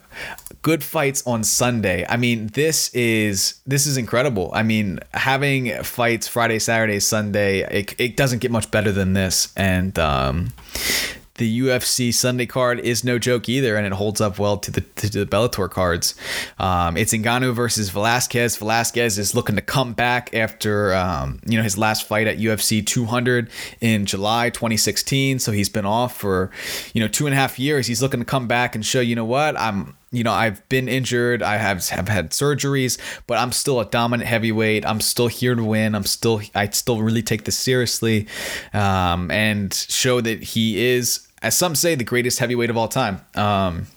[0.62, 2.06] good fights on Sunday.
[2.08, 4.52] I mean, this is this is incredible.
[4.54, 9.54] I mean, having fights Friday, Saturday, Sunday, it, it doesn't get much better than this.
[9.56, 10.50] And um,
[11.40, 14.82] the UFC Sunday card is no joke either, and it holds up well to the
[14.82, 16.14] to the Bellator cards.
[16.60, 18.58] Um, it's Ngannou versus Velasquez.
[18.58, 22.86] Velasquez is looking to come back after um, you know his last fight at UFC
[22.86, 23.50] 200
[23.82, 25.40] in July 2016.
[25.40, 26.52] So he's been off for
[26.94, 27.88] you know two and a half years.
[27.88, 30.88] He's looking to come back and show you know what I'm you know, I've been
[30.88, 31.44] injured.
[31.44, 34.86] I have have had surgeries, but I'm still a dominant heavyweight.
[34.86, 35.94] I'm still here to win.
[35.94, 38.28] I'm still I still really take this seriously,
[38.74, 43.22] um, and show that he is, as some say, the greatest heavyweight of all time.
[43.36, 43.88] Um,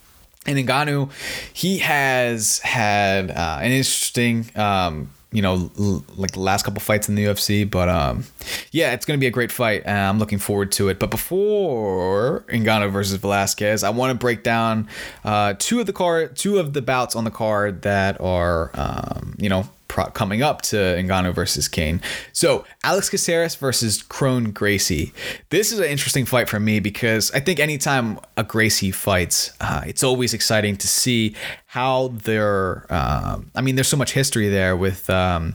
[0.47, 1.11] and Ngannou,
[1.53, 4.51] he has had uh, an interesting.
[4.57, 7.69] Um, you know, l- like the last couple fights in the UFC.
[7.69, 8.25] But um,
[8.71, 9.89] yeah, it's going to be a great fight.
[9.89, 10.99] I'm looking forward to it.
[10.99, 14.89] But before Ngannou versus Velasquez, I want to break down
[15.25, 19.35] uh, two of the card, two of the bouts on the card that are, um,
[19.39, 22.01] you know, pro- coming up to Ngannou versus Cain.
[22.33, 25.13] So Alex Caceres versus Kron Gracie.
[25.51, 29.83] This is an interesting fight for me because I think anytime a Gracie fights, uh,
[29.87, 31.37] it's always exciting to see
[31.67, 32.87] how they're.
[32.91, 35.55] Um, I mean, there's so much history there with um,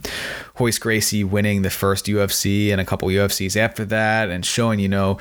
[0.58, 4.88] Royce Gracie winning the first UFC and a couple UFCs after that, and showing you
[4.88, 5.18] know,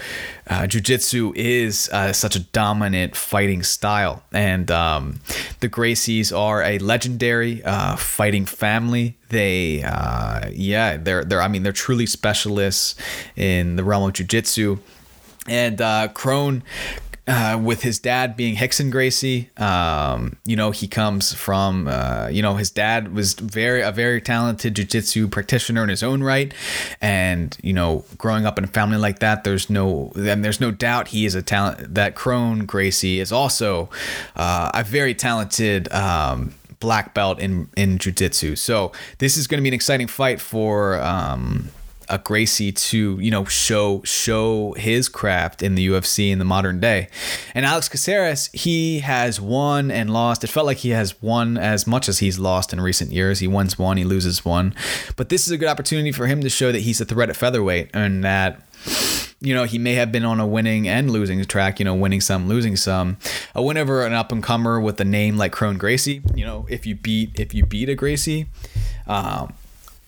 [0.47, 5.19] uh, jujitsu is uh, such a dominant fighting style, and um,
[5.59, 9.17] the Gracies are a legendary uh, fighting family.
[9.29, 11.41] They, uh, yeah, they're they're.
[11.41, 12.95] I mean, they're truly specialists
[13.35, 14.79] in the realm of jujitsu.
[15.47, 16.61] And uh, Kron
[17.27, 19.49] uh, with his dad being Rickson Gracie.
[19.57, 24.21] Um, you know, he comes from, uh, you know, his dad was very a very
[24.21, 26.53] talented jiu-jitsu practitioner in his own right,
[27.01, 30.71] and you know, growing up in a family like that, there's no, and there's no
[30.71, 31.93] doubt he is a talent.
[31.93, 33.89] That Kron Gracie is also
[34.35, 35.91] uh, a very talented.
[35.91, 40.39] Um, black belt in in jiu-jitsu so this is going to be an exciting fight
[40.39, 41.69] for um,
[42.09, 46.79] a Gracie to you know show show his craft in the UFC in the modern
[46.79, 47.09] day.
[47.53, 50.43] And Alex Caceres, he has won and lost.
[50.43, 53.39] It felt like he has won as much as he's lost in recent years.
[53.39, 54.73] He wins one, he loses one.
[55.15, 57.35] But this is a good opportunity for him to show that he's a threat at
[57.35, 58.61] featherweight and that
[59.39, 62.21] you know, he may have been on a winning and losing track, you know, winning
[62.21, 63.17] some, losing some.
[63.53, 66.65] A win over an up and comer with a name like Kron Gracie, you know,
[66.69, 68.47] if you beat if you beat a Gracie,
[69.05, 69.53] um,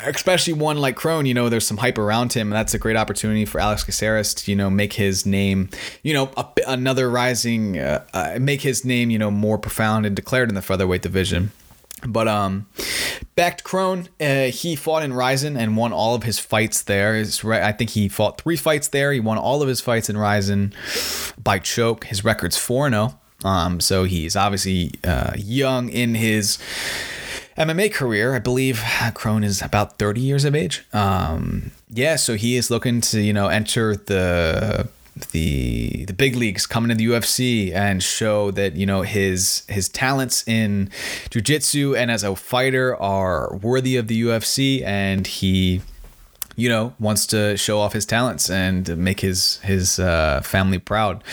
[0.02, 2.96] especially one like Kron, you know, there's some hype around him, and that's a great
[2.96, 5.70] opportunity for Alex Caceres to, you know, make his name,
[6.04, 10.16] you know, a, another rising, uh, uh, make his name, you know, more profound and
[10.16, 11.52] declared in the featherweight division.
[12.08, 12.68] But um,
[13.36, 17.16] back to Kron, uh, he fought in Rizin and won all of his fights there.
[17.16, 19.12] His, I think he fought three fights there.
[19.12, 20.74] He won all of his fights in Rizin
[21.42, 22.06] by choke.
[22.06, 23.20] His record's four zero.
[23.44, 23.50] Oh.
[23.50, 26.58] Um, so he's obviously uh, young in his
[27.60, 28.36] MMA career.
[28.36, 28.82] I believe
[29.14, 30.86] Kron is about 30 years of age.
[30.94, 34.88] Um, yeah, so he is looking to you know enter the
[35.32, 39.90] the the big leagues coming to the UFC and show that you know his his
[39.90, 40.90] talents in
[41.30, 45.82] jiu-jitsu and as a fighter are worthy of the UFC and he
[46.60, 51.24] you know, wants to show off his talents and make his his uh, family proud.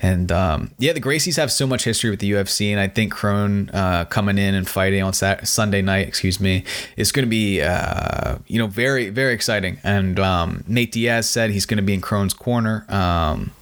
[0.00, 3.12] And um, yeah, the Gracies have so much history with the UFC, and I think
[3.12, 6.64] Kron uh, coming in and fighting on Sunday night, excuse me,
[6.96, 9.78] is going to be uh, you know very very exciting.
[9.84, 12.84] And um, Nate Diaz said he's going to be in Kron's corner.
[12.88, 13.52] Um,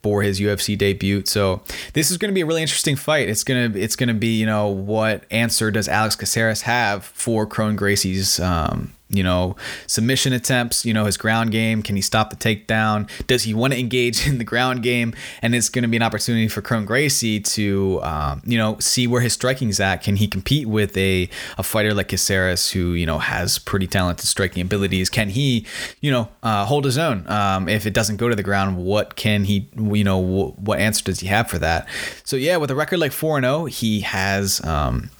[0.00, 1.26] for his UFC debut.
[1.26, 1.60] So
[1.92, 3.28] this is going to be a really interesting fight.
[3.28, 7.76] It's gonna it's gonna be you know what answer does Alex Caceres have for Kron
[7.76, 9.54] Gracie's um, you know,
[9.86, 11.82] submission attempts, you know, his ground game.
[11.82, 13.08] Can he stop the takedown?
[13.26, 15.14] Does he want to engage in the ground game?
[15.42, 19.06] And it's going to be an opportunity for Kron Gracie to, um, you know, see
[19.06, 20.02] where his striking's at.
[20.02, 24.26] Can he compete with a, a fighter like Caceres who, you know, has pretty talented
[24.26, 25.08] striking abilities?
[25.08, 25.66] Can he,
[26.00, 27.28] you know, uh, hold his own?
[27.28, 31.04] Um, if it doesn't go to the ground, what can he, you know, what answer
[31.04, 31.86] does he have for that?
[32.24, 35.10] So, yeah, with a record like 4 0, he has, um,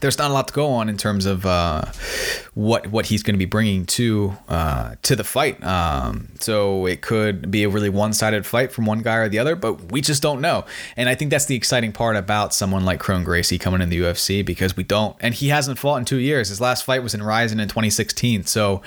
[0.00, 1.84] there's not a lot to go on in terms of uh,
[2.54, 5.62] what what he's going to be bringing to uh, to the fight.
[5.64, 9.38] Um, so it could be a really one sided fight from one guy or the
[9.38, 10.64] other, but we just don't know.
[10.96, 14.00] And I think that's the exciting part about someone like Kron Gracie coming in the
[14.00, 15.16] UFC because we don't.
[15.20, 16.48] And he hasn't fought in two years.
[16.48, 18.44] His last fight was in Rizin in 2016.
[18.44, 18.82] So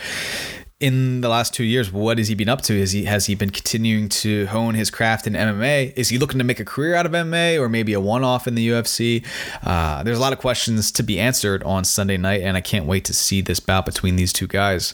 [0.80, 2.74] in the last two years, what has he been up to?
[2.74, 5.94] Is he has he been continuing to hone his craft in MMA?
[5.96, 8.54] Is he looking to make a career out of MMA or maybe a one-off in
[8.54, 9.26] the UFC?
[9.64, 12.86] Uh, there's a lot of questions to be answered on Sunday night, and I can't
[12.86, 14.94] wait to see this bout between these two guys.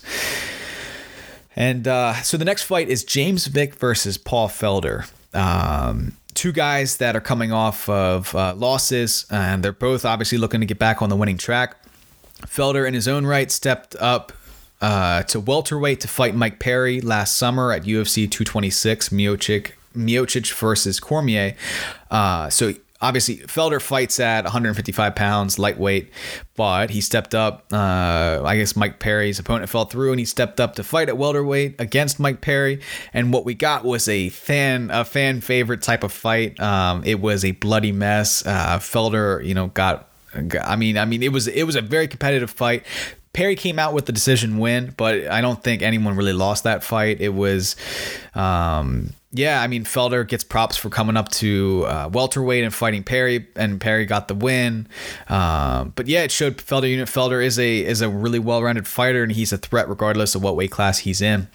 [1.54, 5.10] And uh, so the next fight is James Vick versus Paul Felder.
[5.34, 10.60] Um, two guys that are coming off of uh, losses, and they're both obviously looking
[10.60, 11.76] to get back on the winning track.
[12.46, 14.32] Felder, in his own right, stepped up
[14.84, 21.00] uh, to welterweight to fight Mike Perry last summer at UFC 226, Miocic, Miocic versus
[21.00, 21.54] Cormier.
[22.10, 26.12] Uh, so obviously Felder fights at 155 pounds, lightweight,
[26.54, 27.64] but he stepped up.
[27.72, 31.16] Uh, I guess Mike Perry's opponent fell through, and he stepped up to fight at
[31.16, 32.82] welterweight against Mike Perry.
[33.14, 36.60] And what we got was a fan a fan favorite type of fight.
[36.60, 38.44] Um, it was a bloody mess.
[38.44, 40.10] Uh, Felder, you know, got.
[40.34, 42.84] I mean, I mean, it was it was a very competitive fight.
[43.34, 46.82] Perry came out with the decision win, but I don't think anyone really lost that
[46.82, 47.20] fight.
[47.20, 47.74] It was,
[48.34, 53.02] um, yeah, I mean, Felder gets props for coming up to uh, welterweight and fighting
[53.02, 54.86] Perry, and Perry got the win.
[55.28, 58.86] Um, but yeah, it showed Felder unit Felder is a is a really well rounded
[58.86, 61.48] fighter, and he's a threat regardless of what weight class he's in.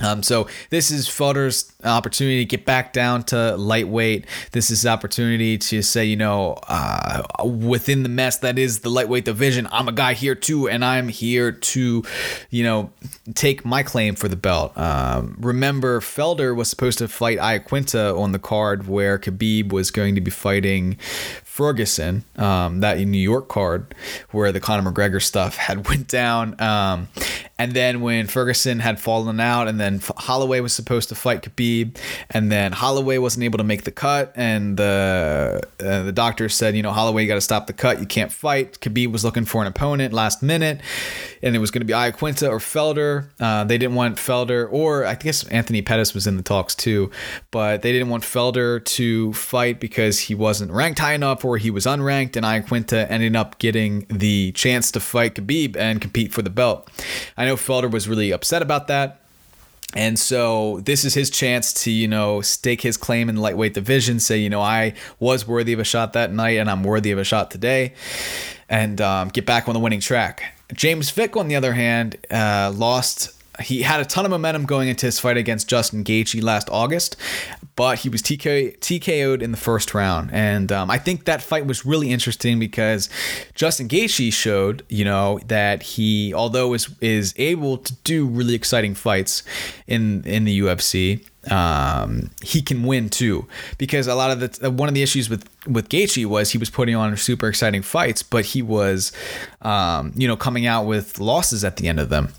[0.00, 4.26] Um, so this is Felder's opportunity to get back down to lightweight.
[4.52, 9.24] This is opportunity to say, you know, uh, within the mess that is the lightweight
[9.24, 12.04] division, I'm a guy here too, and I'm here to,
[12.50, 12.90] you know,
[13.34, 14.76] take my claim for the belt.
[14.78, 20.14] Um, remember, Felder was supposed to fight Iaquinta on the card where Khabib was going
[20.14, 20.96] to be fighting
[21.58, 23.92] Ferguson, um, that New York card
[24.30, 26.60] where the Conor McGregor stuff had went down.
[26.60, 27.08] Um,
[27.58, 31.96] and then when Ferguson had fallen out, and then Holloway was supposed to fight Khabib,
[32.30, 36.76] and then Holloway wasn't able to make the cut, and the uh, the doctor said,
[36.76, 38.00] you know, Holloway, you got to stop the cut.
[38.00, 38.80] You can't fight.
[38.80, 40.80] Khabib was looking for an opponent last minute,
[41.42, 43.28] and it was going to be Iaquinta or Felder.
[43.40, 47.10] Uh, they didn't want Felder, or I guess Anthony Pettis was in the talks too,
[47.50, 51.70] but they didn't want Felder to fight because he wasn't ranked high enough or he
[51.70, 56.42] was unranked, and Iaquinta ended up getting the chance to fight Khabib and compete for
[56.42, 56.88] the belt.
[57.36, 59.20] I know Felder was really upset about that.
[59.94, 63.72] And so this is his chance to, you know, stake his claim in the lightweight
[63.72, 67.10] division, say, you know, I was worthy of a shot that night and I'm worthy
[67.10, 67.94] of a shot today,
[68.68, 70.42] and um, get back on the winning track.
[70.74, 74.88] James Vick, on the other hand, uh, lost he had a ton of momentum going
[74.88, 77.16] into his fight against Justin Gaethje last August,
[77.74, 80.30] but he was TK, TKO'd in the first round.
[80.32, 83.08] And um, I think that fight was really interesting because
[83.54, 88.94] Justin Gaethje showed, you know, that he, although is is able to do really exciting
[88.94, 89.42] fights
[89.86, 93.48] in in the UFC, um, he can win too.
[93.76, 96.70] Because a lot of the one of the issues with with Gaethje was he was
[96.70, 99.10] putting on super exciting fights, but he was,
[99.62, 102.32] um, you know, coming out with losses at the end of them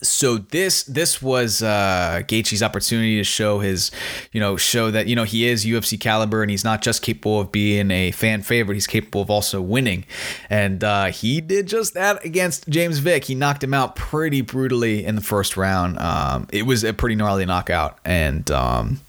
[0.00, 3.90] so this this was uh, Gaethje's opportunity to show his,
[4.32, 7.40] you know, show that you know he is UFC caliber and he's not just capable
[7.40, 8.74] of being a fan favorite.
[8.74, 10.04] He's capable of also winning,
[10.48, 13.24] and uh, he did just that against James Vick.
[13.24, 15.98] He knocked him out pretty brutally in the first round.
[15.98, 18.50] Um, it was a pretty gnarly knockout, and.
[18.50, 19.00] Um,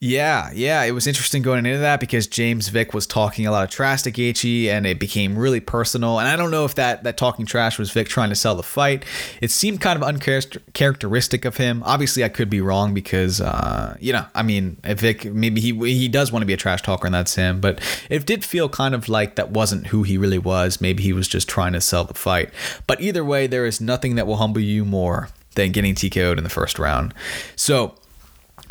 [0.00, 3.64] yeah, yeah, it was interesting going into that because James Vick was talking a lot
[3.64, 6.20] of trash to Gaethje, and it became really personal.
[6.20, 8.62] And I don't know if that that talking trash was Vick trying to sell the
[8.62, 9.04] fight.
[9.40, 11.82] It seemed kind of uncharacteristic of him.
[11.84, 16.06] Obviously, I could be wrong because, uh, you know, I mean, Vick maybe he he
[16.06, 17.60] does want to be a trash talker, and that's him.
[17.60, 20.80] But it did feel kind of like that wasn't who he really was.
[20.80, 22.50] Maybe he was just trying to sell the fight.
[22.86, 26.44] But either way, there is nothing that will humble you more than getting TKO'd in
[26.44, 27.12] the first round.
[27.56, 27.96] So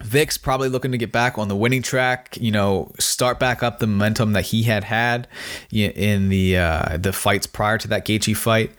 [0.02, 3.80] Vick's probably looking to get back on the winning track, you know, start back up
[3.80, 5.28] the momentum that he had had
[5.72, 8.72] in the uh, the fights prior to that Gaethje fight.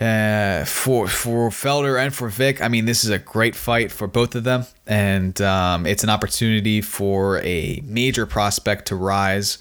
[0.00, 4.06] Uh, for for Felder and for Vick, I mean, this is a great fight for
[4.06, 9.58] both of them, and um, it's an opportunity for a major prospect to rise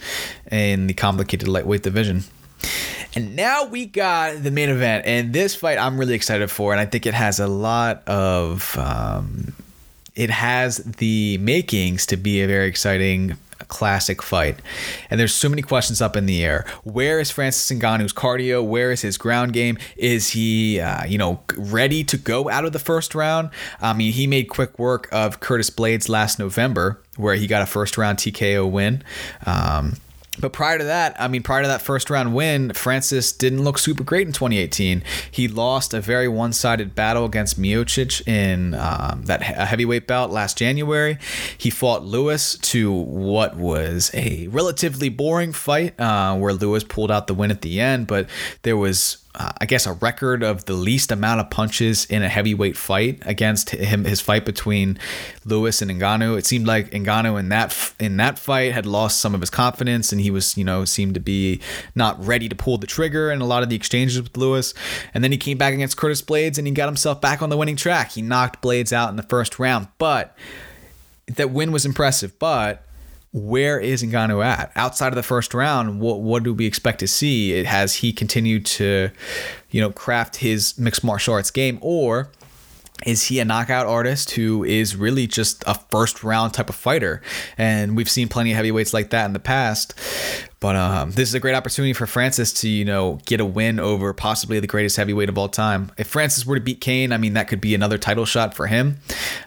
[0.52, 2.24] in the complicated lightweight division.
[3.16, 6.82] And now we got the main event, and this fight I'm really excited for, and
[6.82, 8.78] I think it has a lot of.
[8.78, 9.54] Um,
[10.18, 13.38] it has the makings to be a very exciting
[13.68, 14.60] classic fight.
[15.10, 16.66] And there's so many questions up in the air.
[16.84, 18.66] Where is Francis Ngannou's cardio?
[18.66, 19.78] Where is his ground game?
[19.96, 23.52] Is he, uh, you know, ready to go out of the first round?
[23.80, 27.68] I mean, he made quick work of Curtis Blaydes last November, where he got a
[27.68, 29.04] first round TKO win.
[29.46, 29.98] Um,
[30.40, 33.78] but prior to that, I mean, prior to that first round win, Francis didn't look
[33.78, 35.04] super great in 2018.
[35.30, 40.58] He lost a very one sided battle against Miocic in um, that heavyweight bout last
[40.58, 41.18] January.
[41.58, 47.28] He fought Lewis to what was a relatively boring fight uh, where Lewis pulled out
[47.28, 48.30] the win at the end, but
[48.64, 52.28] there was uh, I guess a record of the least amount of punches in a
[52.28, 54.98] heavyweight fight against him his fight between
[55.46, 56.40] Lewis and Ngannou.
[56.40, 60.12] It seemed like Ngannou in that in that fight had lost some of his confidence
[60.12, 61.62] and he was, you know, seemed to be
[61.94, 64.74] not ready to pull the trigger in a lot of the exchanges with Lewis.
[65.14, 67.58] And then he came back against Curtis Blaydes and he got himself back on the
[67.58, 68.14] winning track.
[68.14, 70.36] He knocked Blaydes out in the first round, but
[71.28, 72.87] that win was impressive, but
[73.32, 76.00] where is Ngannou at outside of the first round?
[76.00, 77.54] What what do we expect to see?
[77.54, 79.10] It has he continued to,
[79.70, 82.32] you know, craft his mixed martial arts game, or
[83.06, 87.22] is he a knockout artist who is really just a first round type of fighter?
[87.58, 89.94] And we've seen plenty of heavyweights like that in the past.
[90.60, 93.80] But um, this is a great opportunity for Francis to, you know, get a win
[93.80, 95.92] over possibly the greatest heavyweight of all time.
[95.98, 98.66] If Francis were to beat Cain, I mean, that could be another title shot for
[98.66, 98.98] him.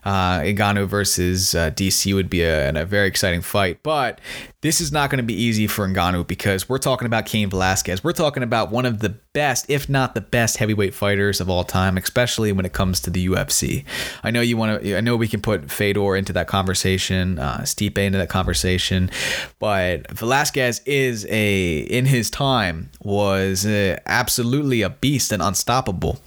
[0.04, 3.82] Uh, Ngannou versus uh, DC would be a, a very exciting fight.
[3.82, 4.20] But
[4.62, 8.04] this is not going to be easy for Ngannou because we're talking about Cain Velasquez.
[8.04, 11.64] We're talking about one of the best, if not the best, heavyweight fighters of all
[11.64, 13.84] time, especially when it comes to the UFC.
[14.22, 14.96] I know you want to.
[14.98, 19.10] I know we can put Fedor into that conversation, uh, Stipe into that conversation,
[19.58, 26.20] but Velasquez is a in his time was uh, absolutely a beast and unstoppable.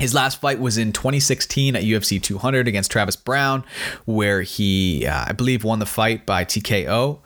[0.00, 3.64] His last fight was in 2016 at UFC 200 against Travis Browne,
[4.06, 7.18] where he, uh, I believe, won the fight by TKO.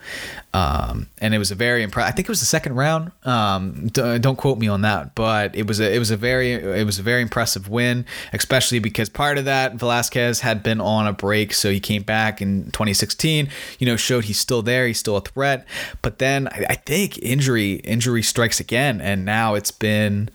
[0.52, 2.12] Um, and it was a very impressive.
[2.12, 3.12] I think it was the second round.
[3.24, 6.52] Um, d- don't quote me on that, but it was a it was a very
[6.52, 11.06] it was a very impressive win, especially because part of that Velasquez had been on
[11.06, 13.48] a break, so he came back in 2016.
[13.78, 15.66] You know, showed he's still there, he's still a threat.
[16.02, 20.30] But then I, I think injury injury strikes again, and now it's been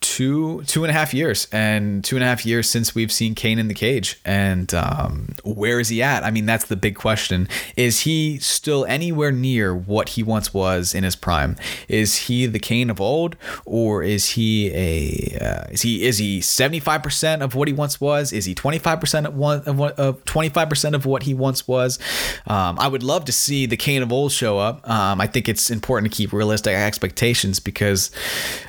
[0.00, 3.34] two two and a half years and two and a half years since we've seen
[3.34, 4.20] Cain in the cage.
[4.24, 6.22] And um, where is he at?
[6.24, 7.48] I mean that's the big question.
[7.76, 11.56] Is he still anywhere near what he once was in his prime?
[11.88, 16.40] Is he the Cain of old or is he a uh, is he is he
[16.40, 18.32] 75% of what he once was?
[18.32, 21.98] Is he 25% of of what of 25% of what he once was?
[22.46, 24.88] Um, I would love to see the Cain of old show up.
[24.88, 28.10] Um, I think it's important to keep realistic expectations because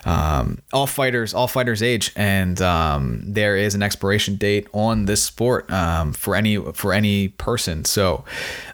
[0.06, 5.06] um, all fighters fighters, all fighters age, and um, there is an expiration date on
[5.06, 7.86] this sport um, for any for any person.
[7.86, 8.24] So,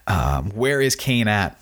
[0.07, 1.57] um, where is Cain at?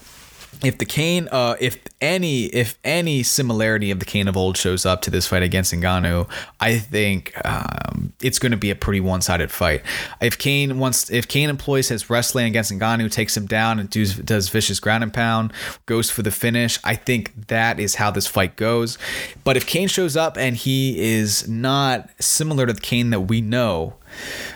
[0.64, 4.86] If the Cain, uh, if any, if any similarity of the Cain of old shows
[4.86, 9.00] up to this fight against Ngannou, I think um, it's going to be a pretty
[9.00, 9.82] one-sided fight.
[10.22, 14.16] If Cain wants, if Cain employs his wrestling against Ngannou, takes him down and does,
[14.16, 15.52] does vicious ground and pound,
[15.86, 18.98] goes for the finish, I think that is how this fight goes.
[19.44, 23.42] But if Cain shows up and he is not similar to the Cain that we
[23.42, 23.96] know,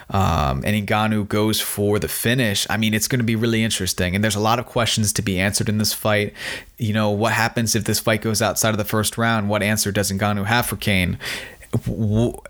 [0.09, 4.15] um, and Ngannou goes for the finish, I mean, it's going to be really interesting.
[4.15, 6.33] And there's a lot of questions to be answered in this fight.
[6.77, 9.49] You know, what happens if this fight goes outside of the first round?
[9.49, 11.17] What answer does Ngannou have for Cain?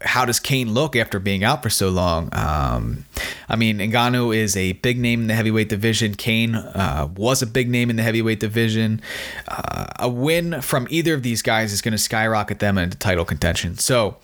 [0.01, 2.29] how does Cain look after being out for so long?
[2.33, 3.05] Um,
[3.49, 6.15] I mean, Ngannou is a big name in the heavyweight division.
[6.15, 9.01] Cain uh, was a big name in the heavyweight division.
[9.47, 13.25] Uh, a win from either of these guys is going to skyrocket them into title
[13.25, 13.77] contention.
[13.77, 14.17] So,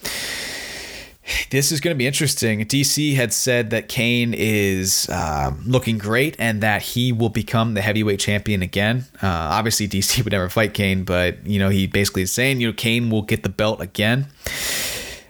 [1.50, 2.66] this is going to be interesting.
[2.66, 7.82] DC had said that Cain is uh, looking great and that he will become the
[7.82, 9.06] heavyweight champion again.
[9.22, 12.68] Uh, obviously, DC would never fight Cain, but you know he basically is saying you
[12.68, 14.28] know Cain will get the belt again.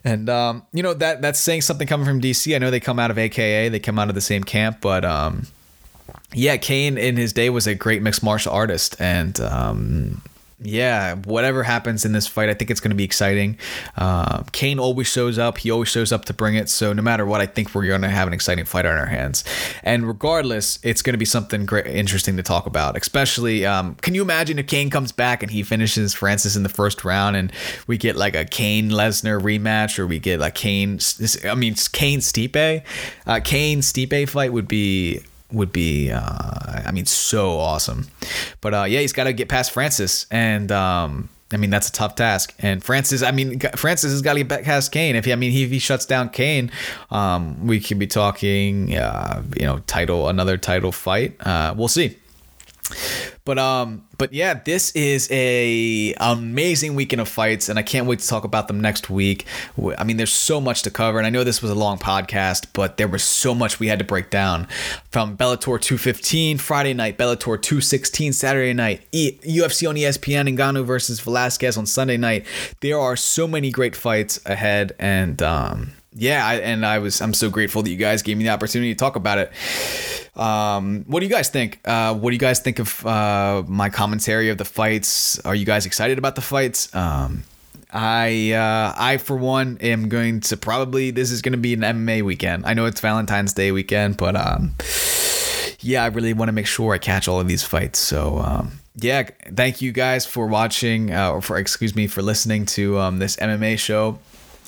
[0.04, 2.56] And um, you know that that's saying something coming from DC.
[2.56, 5.06] I know they come out of AKA, they come out of the same camp, but
[5.06, 5.48] um,
[6.34, 10.22] yeah, Cain in his day was a great mixed martial artist, and um,
[10.64, 13.58] yeah, whatever happens in this fight, I think it's going to be exciting.
[13.98, 15.58] Uh, Cain always shows up.
[15.58, 16.70] He always shows up to bring it.
[16.70, 19.08] So no matter what, I think we're going to have an exciting fight on our
[19.08, 19.44] hands.
[19.84, 22.96] And regardless, it's going to be something great, interesting to talk about.
[22.96, 26.70] Especially, um, can you imagine if Cain comes back and he finishes Francis in the
[26.70, 27.52] first round, and
[27.88, 31.00] we get like a Cain Lesnar rematch, or we get like Cain,
[31.44, 32.84] I mean Cain Stipe,
[33.26, 35.22] uh, Cain Stipe fight would be
[35.54, 36.20] would be, uh,
[36.86, 38.08] I mean, so awesome.
[38.62, 41.92] But uh, yeah, he's got to get past Francis, and um, I mean that's a
[41.92, 42.54] tough task.
[42.60, 45.16] And Francis, I mean, Francis has got to get past Cain.
[45.16, 46.72] If he, I mean, he, if he shuts down Cain,
[47.10, 51.36] um, we could be talking, uh, you know, title, another title fight.
[51.46, 52.18] Uh, we'll see.
[53.44, 58.20] But um, but yeah, this is a amazing weekend of fights, and I can't wait
[58.20, 59.46] to talk about them next week.
[59.98, 62.68] I mean, there's so much to cover, and I know this was a long podcast,
[62.74, 64.68] but there was so much we had to break down.
[65.10, 71.20] From Bellator 215 Friday night, Bellator 216 Saturday night, e- UFC on ESPN, Ngannou versus
[71.20, 72.46] Velasquez on Sunday night.
[72.82, 77.34] There are so many great fights ahead, and um, yeah, I, and I was I'm
[77.34, 79.52] so grateful that you guys gave me the opportunity to talk about it.
[80.36, 81.80] Um, what do you guys think?
[81.86, 85.40] Uh, what do you guys think of uh, my commentary of the fights?
[85.40, 86.94] Are you guys excited about the fights?
[86.94, 87.44] Um,
[87.94, 91.82] I uh, I for one am going to probably this is going to be an
[91.82, 92.66] MMA weekend.
[92.66, 94.76] I know it's Valentine's Day weekend, but um,
[95.80, 98.00] yeah, I really want to make sure I catch all of these fights.
[98.00, 102.66] So um, yeah, thank you guys for watching uh, or for excuse me for listening
[102.68, 104.20] to um, this MMA show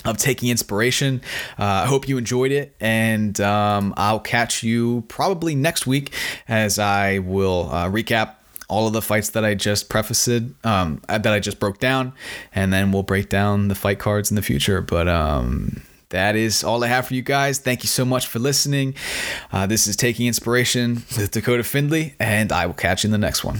[0.05, 1.21] of taking inspiration.
[1.57, 6.13] Uh, I hope you enjoyed it, and um, I'll catch you probably next week
[6.47, 8.35] as I will uh, recap
[8.69, 12.13] all of the fights that I just prefaced, um, that I just broke down,
[12.55, 14.81] and then we'll break down the fight cards in the future.
[14.81, 17.59] But um, that is all I have for you guys.
[17.59, 18.95] Thank you so much for listening.
[19.51, 23.17] Uh, this is Taking Inspiration with Dakota Findley, and I will catch you in the
[23.17, 23.59] next one.